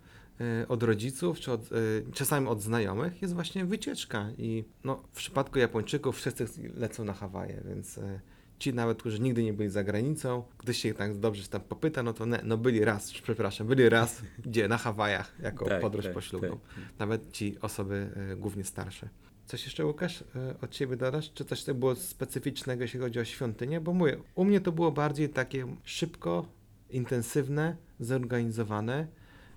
[0.69, 1.77] od rodziców, czy od, e,
[2.13, 4.31] czasami od znajomych jest właśnie wycieczka.
[4.39, 8.21] I no, w przypadku Japończyków wszyscy lecą na Hawaje, więc e,
[8.59, 12.13] ci nawet, którzy nigdy nie byli za granicą, gdy się tak dobrze tam popyta, no
[12.13, 14.69] to ne, no byli raz, przepraszam, byli raz, gdzie?
[14.69, 16.51] Na Hawajach, jako Tak, podróż tak, poślubną.
[16.51, 16.85] tak.
[16.99, 19.09] Nawet ci osoby głównie starsze.
[19.47, 20.25] Coś jeszcze, Łukasz,
[20.63, 21.33] od Ciebie dodasz?
[21.33, 23.81] Czy coś to było specyficznego, jeśli chodzi o świątynię?
[23.81, 26.47] Bo mówię, u mnie to było bardziej takie szybko,
[26.91, 29.07] intensywne, zorganizowane.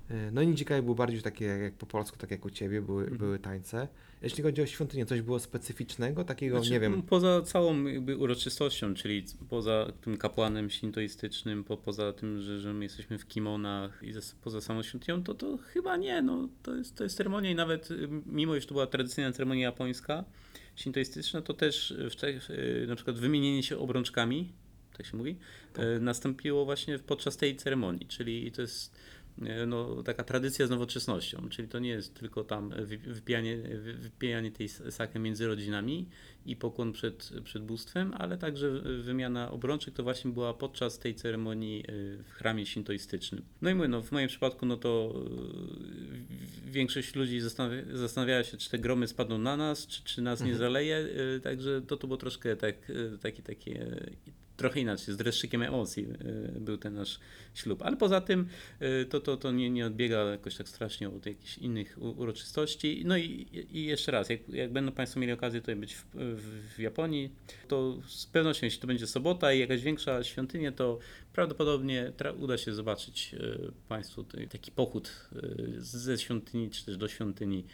[0.10, 3.02] E, No i Nidzikaj był bardziej takie, jak po polsku, tak jak u Ciebie, były,
[3.02, 3.18] Mhm.
[3.18, 3.88] były tańce.
[4.22, 8.94] Jeśli chodzi o świątynię, coś było specyficznego, takiego, Znaczy, nie wiem, Poza całą jakby uroczystością,
[8.94, 14.14] czyli poza tym kapłanem sintoistycznym, po, poza tym, że, że my jesteśmy w kimonach i
[14.44, 16.22] poza samą świątynią, to, to chyba nie.
[16.22, 19.62] No, to, jest, to jest ceremonia i nawet y, mimo, iż to była tradycyjna ceremonia
[19.62, 20.24] japońska,
[20.76, 24.54] sintoistyczna, to też w, y, na przykład wymienienie się obrączkami,
[24.98, 25.38] tak się mówi,
[25.98, 29.00] y, nastąpiło właśnie podczas tej ceremonii, czyli to jest y,
[29.68, 34.52] no, taka tradycja z nowoczesnością, czyli to nie jest tylko tam wy- wypijanie, wy- wypijanie
[34.52, 36.10] tej s- sake między rodzinami
[36.46, 38.72] i pokłon przed, przed bóstwem, ale także
[39.02, 43.42] wymiana obrączek to właśnie była podczas tej ceremonii y, w chramie sintoistycznym.
[43.62, 45.16] No i mówię, no, w moim przypadku no to
[46.68, 50.42] y, większość ludzi zastanawia, zastanawiała się, czy te gromy spadną na nas, czy, czy nas
[50.42, 50.98] nie zaleje,
[51.36, 53.86] y, także to, to było troszkę tak, y, takie,
[54.58, 56.08] trochę inaczej, z dreszczykiem emocji
[56.56, 57.20] y, był ten nasz
[57.54, 57.82] ślub.
[57.82, 58.48] Ale poza tym
[58.82, 63.02] y, to, to, to nie, nie odbiega jakoś tak strasznie od jakichś innych uroczystości.
[63.06, 66.06] No i, i jeszcze raz, jak, jak będą Państwo mieli okazję tutaj być w,
[66.76, 67.32] w, Japonii,
[67.68, 71.00] to z pewnością, jeśli to będzie sobota i jakaś większa świątynia, to
[71.34, 75.30] prawdopodobnie uda się zobaczyć y, Państwu taki pochód
[75.78, 77.66] ze świątyni, czy też do świątyni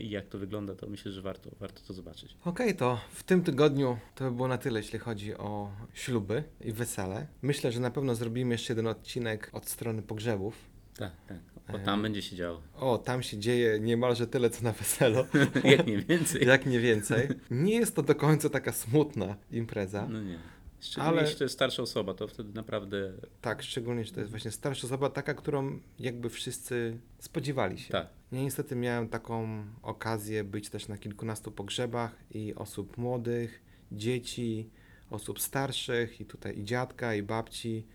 [0.00, 2.36] i jak to wygląda, to myślę, że warto, warto to zobaczyć.
[2.44, 6.72] Okej, to w tym tygodniu to by było na tyle, jeśli chodzi o śluby i
[6.72, 7.26] wesele.
[7.42, 10.54] Myślę, że na pewno zrobimy jeszcze jeden odcinek od strony pogrzebów.
[10.96, 11.38] Tak, tak.
[11.72, 12.62] Bo tam będzie się działo.
[12.76, 15.26] O, tam się dzieje niemalże tyle, co na weselu,
[15.64, 16.46] jak nie więcej.
[16.46, 17.28] jak nie więcej.
[17.50, 20.06] Nie jest to do końca taka smutna impreza.
[20.10, 20.38] No nie.
[20.80, 24.30] Szczególnie Ale- jeśli to jest starsza osoba, to wtedy naprawdę Tak, szczególnie, że to jest
[24.30, 27.92] właśnie starsza osoba, taka, którą jakby wszyscy spodziewali się.
[27.92, 28.06] tak.
[28.32, 33.62] Ja niestety miałem taką okazję być też na kilkunastu pogrzebach i osób młodych,
[33.92, 34.70] dzieci,
[35.10, 37.86] osób starszych i tutaj i dziadka, i babci,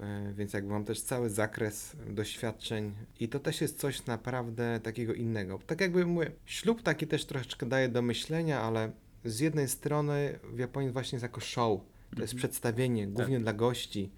[0.00, 5.14] e, więc jakby mam też cały zakres doświadczeń i to też jest coś naprawdę takiego
[5.14, 5.58] innego.
[5.66, 8.90] Tak jakby mówię, ślub taki też troszeczkę daje do myślenia, ale
[9.24, 11.80] z jednej strony w Japonii właśnie jest jako show,
[12.14, 12.38] to jest Mhm.
[12.38, 14.10] przedstawienie, głównie dla gości.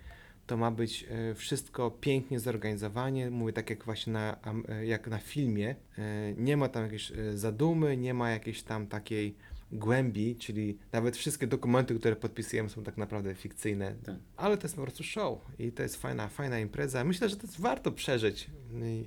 [0.46, 4.36] To ma być e, wszystko pięknie zorganizowanie, mówię tak jak właśnie na,
[4.68, 5.76] e, jak na filmie.
[5.98, 9.34] E, Nie ma tam jakiejś zadumy, nie ma jakiejś tam takiej
[9.72, 14.14] głębi, czyli nawet wszystkie dokumenty, które podpisujemy są tak naprawdę fikcyjne, Tak.
[14.36, 17.04] ale to jest po prostu show i to jest fajna, fajna impreza.
[17.04, 18.50] Myślę, że to jest warto przeżyć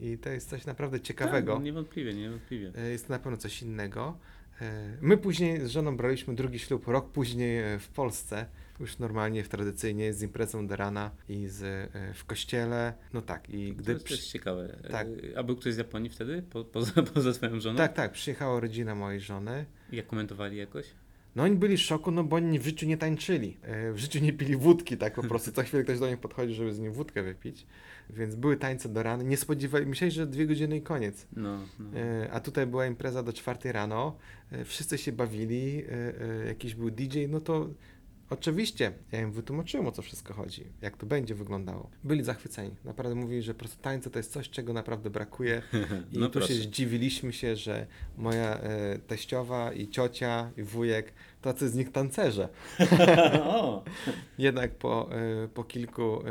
[0.01, 1.53] i, i to jest coś naprawdę ciekawego.
[1.55, 2.71] Tak, niewątpliwie, niewątpliwie.
[2.91, 4.17] Jest to na pewno coś innego.
[5.01, 8.45] My później z żoną braliśmy drugi ślub rok później w Polsce,
[8.81, 11.63] już normalnie, w tradycyjnie, z imprezą do rana i z,
[11.95, 12.93] e, w kościele.
[13.13, 13.93] No tak, i To gdy.
[13.93, 14.15] jest Przy...
[14.17, 14.77] też ciekawe.
[14.91, 15.07] Tak.
[15.33, 16.43] E, A był ktoś z Japonii wtedy?
[16.49, 17.77] Po, poza, poza twoją żoną?
[17.77, 19.65] Tak, tak, przyjechała rodzina mojej żony.
[19.91, 20.85] Jak komentowali jakoś?
[21.35, 23.57] No oni byli w szoku, no bo oni w życiu nie tańczyli.
[23.61, 25.51] E, W życiu nie pili wódki, tak po prostu.
[25.51, 27.65] Co chwilę ktoś do nich podchodzi, żeby z nim wódkę wypić.
[28.09, 29.23] Więc były tańce do rana.
[29.23, 31.27] Nie spodziewali, myśleli, że dwie godziny i koniec.
[31.35, 31.89] No, no.
[32.31, 34.17] A tutaj była impreza do czwartej rano.
[34.65, 35.83] Wszyscy się bawili.
[36.47, 37.69] Jakiś był DJ, no to
[38.31, 41.89] oczywiście ja im wytłumaczyłem o co wszystko chodzi, jak to będzie wyglądało.
[42.03, 42.75] Byli zachwyceni.
[42.85, 45.61] Naprawdę mówili, że po prostu tańce to jest coś, czego naprawdę brakuje.
[46.13, 46.53] I No tu się proszę.
[46.61, 52.49] zdziwiliśmy się, że moja e, teściowa i ciocia i wujek, tacy z nich tancerze.
[54.37, 55.09] Jednak po,
[55.43, 56.23] e, po kilku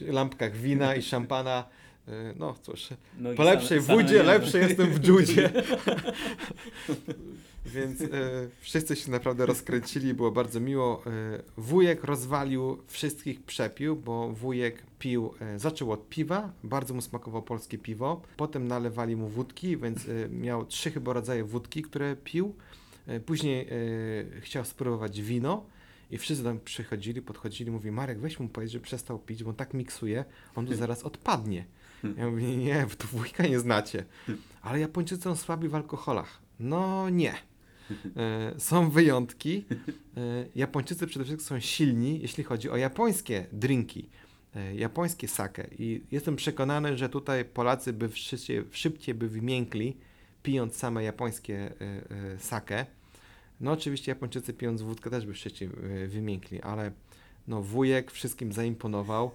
[0.00, 1.64] e, lampkach wina i szampana,
[2.08, 5.50] e, no cóż, nogi po lepszej same- same wódzie, nie- lepszy jestem w dżudzie.
[7.66, 8.06] Więc e,
[8.60, 11.02] wszyscy się naprawdę rozkręcili, było bardzo miło.
[11.06, 17.42] E, wujek rozwalił wszystkich przepił, bo wujek pił, e, zaczął od piwa, bardzo mu smakowało
[17.42, 18.22] polskie piwo.
[18.36, 22.54] Potem nalewali mu wódki, więc e, miał trzy chyba rodzaje wódki, które pił.
[23.06, 23.68] E, później
[24.36, 25.64] e, chciał spróbować wino.
[26.10, 29.56] I wszyscy tam przychodzili, podchodzili, mówi Marek, weź mu powiedz, że przestał pić, bo on
[29.56, 31.64] tak miksuje, on tu zaraz odpadnie.
[32.16, 34.04] Ja mówię, nie, wy tu wujka nie znacie.
[34.62, 36.38] Ale Japończycy są słabi w alkoholach.
[36.60, 37.34] No nie.
[38.16, 39.64] E, są wyjątki.
[40.16, 44.08] E, Japończycy przede wszystkim są silni, jeśli chodzi o japońskie drinki,
[44.56, 45.68] e, japońskie sake.
[45.78, 49.96] I jestem przekonany, że tutaj Polacy by szybciej, szybciej by wymiękli,
[50.42, 51.72] pijąc same japońskie
[52.38, 52.86] sake.
[53.60, 55.68] No oczywiście Japończycy pijąc wódkę też by szybciej
[56.08, 56.92] wymiękli, ale
[57.48, 59.30] no wujek wszystkim zaimponował,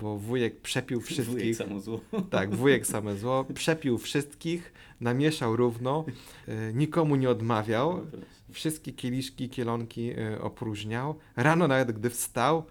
[0.00, 1.56] bo wujek przepił Wujek wszystkich.
[1.56, 2.00] samo zło.
[2.30, 6.04] Tak, wujek same zło, przepił wszystkich, namieszał równo,
[6.48, 8.06] e, nikomu nie odmawiał,
[8.52, 11.14] wszystkie kieliszki, kielonki e, opróżniał.
[11.36, 12.64] Rano nawet gdy wstał,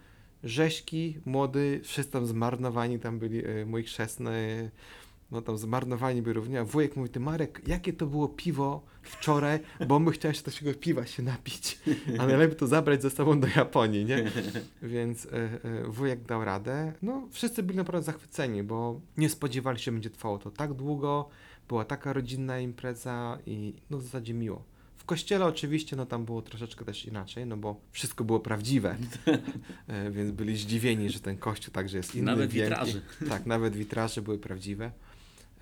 [0.43, 4.71] rzeźki, młody, wszyscy tam zmarnowani, tam byli e, mój chrzestny,
[5.31, 6.61] no tam zmarnowani byli również.
[6.61, 10.73] A wujek mówi, ty Marek, jakie to było piwo wczoraj, bo my chciałem się takiego
[10.73, 11.79] piwa się napić,
[12.19, 14.31] a najlepiej to zabrać ze sobą do Japonii, nie?
[14.81, 15.29] Więc e,
[15.63, 16.93] e, wujek dał radę.
[17.01, 21.29] No, wszyscy byli naprawdę zachwyceni, bo nie spodziewali się, że będzie trwało to tak długo.
[21.67, 24.63] Była taka rodzinna impreza i no w zasadzie miło.
[24.95, 28.95] W kościele oczywiście, no tam było troszeczkę też inaczej, no bo wszystko było prawdziwe,
[29.87, 32.69] e, więc byli zdziwieni, że ten kościół także jest inny, Nawet wielki.
[32.85, 33.01] witraże.
[33.29, 34.91] Tak, nawet witraże były prawdziwe.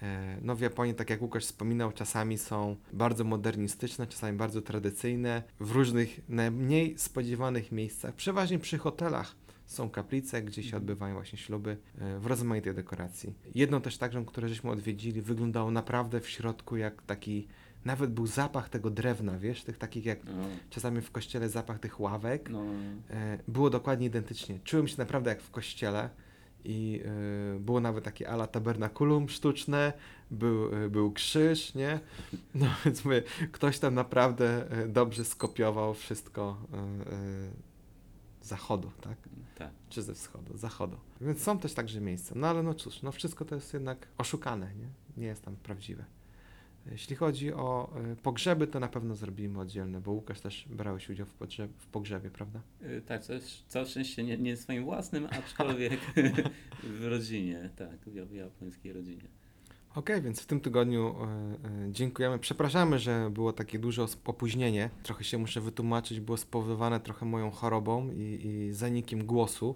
[0.02, 5.44] E, No w Japonii, tak jak Łukasz wspominał, czasami są bardzo modernistyczne, czasami bardzo tradycyjne.
[5.60, 9.36] W różnych, najmniej spodziewanych miejscach, przeważnie przy hotelach,
[9.66, 13.34] są kaplice, gdzie się odbywają właśnie śluby e, w rozmaitej dekoracji.
[13.56, 17.48] Jedną też taką, które żeśmy odwiedzili, wyglądało naprawdę w środku jak taki,
[17.86, 20.32] nawet był zapach tego drewna, wiesz, tych takich jak No,
[20.70, 22.50] czasami w kościele zapach tych ławek.
[22.50, 22.64] no,
[23.10, 24.60] E, było dokładnie identycznie.
[24.64, 26.10] Czułem się naprawdę jak w kościele
[26.66, 29.94] i e, było nawet takie ala tabernakulum sztuczne,
[30.32, 32.00] był, e, był krzyż, nie?
[32.56, 36.86] No więc mówię, ktoś tam naprawdę e, dobrze skopiował wszystko e, e,
[38.42, 39.18] z zachodu, tak?
[39.56, 39.72] tak.
[39.90, 40.98] Czy ze wschodu, z zachodu.
[41.22, 42.36] Więc są też także miejsca.
[42.38, 44.88] No ale no cóż, no wszystko to jest jednak oszukane, nie?
[45.18, 46.06] Nie jest tam prawdziwe.
[46.92, 51.26] Jeśli chodzi o e, pogrzeby, to na pewno zrobimy oddzielne, bo Łukasz też brałeś udział
[51.26, 52.62] w, pogrzeb, w pogrzebie, prawda?
[52.82, 56.00] Y, Tak, coś, całe szczęście nie, nie swoim własnym, aczkolwiek
[57.00, 59.28] w rodzinie, tak, w, japońskiej rodzinie.
[59.96, 61.26] Okej, więc w tym tygodniu e,
[61.88, 62.40] e, dziękujemy.
[62.40, 64.90] Przepraszamy, że było takie duże opóźnienie.
[65.04, 69.76] Trochę się muszę wytłumaczyć, było spowodowane trochę moją chorobą i, i zanikiem głosu.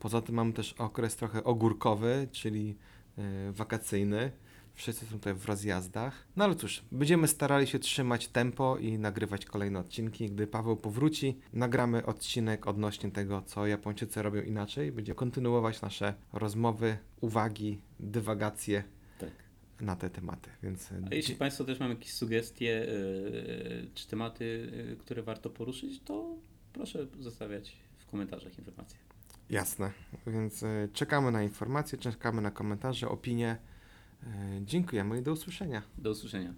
[0.00, 2.76] Poza tym mamy też okres trochę ogórkowy, czyli
[3.18, 4.32] e, wakacyjny.
[4.76, 6.26] Wszyscy są tutaj w rozjazdach.
[6.36, 10.30] No ale cóż, będziemy starali się trzymać tempo i nagrywać kolejne odcinki.
[10.30, 14.92] Gdy Paweł powróci, nagramy odcinek odnośnie tego, co Japończycy robią inaczej.
[14.92, 18.84] Będziemy kontynuować nasze rozmowy, uwagi, dywagacje
[19.18, 19.30] Tak.
[19.80, 20.50] na te tematy.
[20.62, 24.44] Więc e, A jeśli Państwo też mają jakieś sugestie y, czy tematy,
[24.92, 26.34] y, które warto poruszyć, to
[26.72, 28.98] proszę zostawiać w komentarzach informacje.
[29.50, 29.90] jasne.
[30.26, 33.56] Więc czekamy na informacje, czekamy na komentarze, opinie.
[34.22, 35.82] E, Dziękujemy i do usłyszenia.
[35.98, 36.54] Do usłyszenia.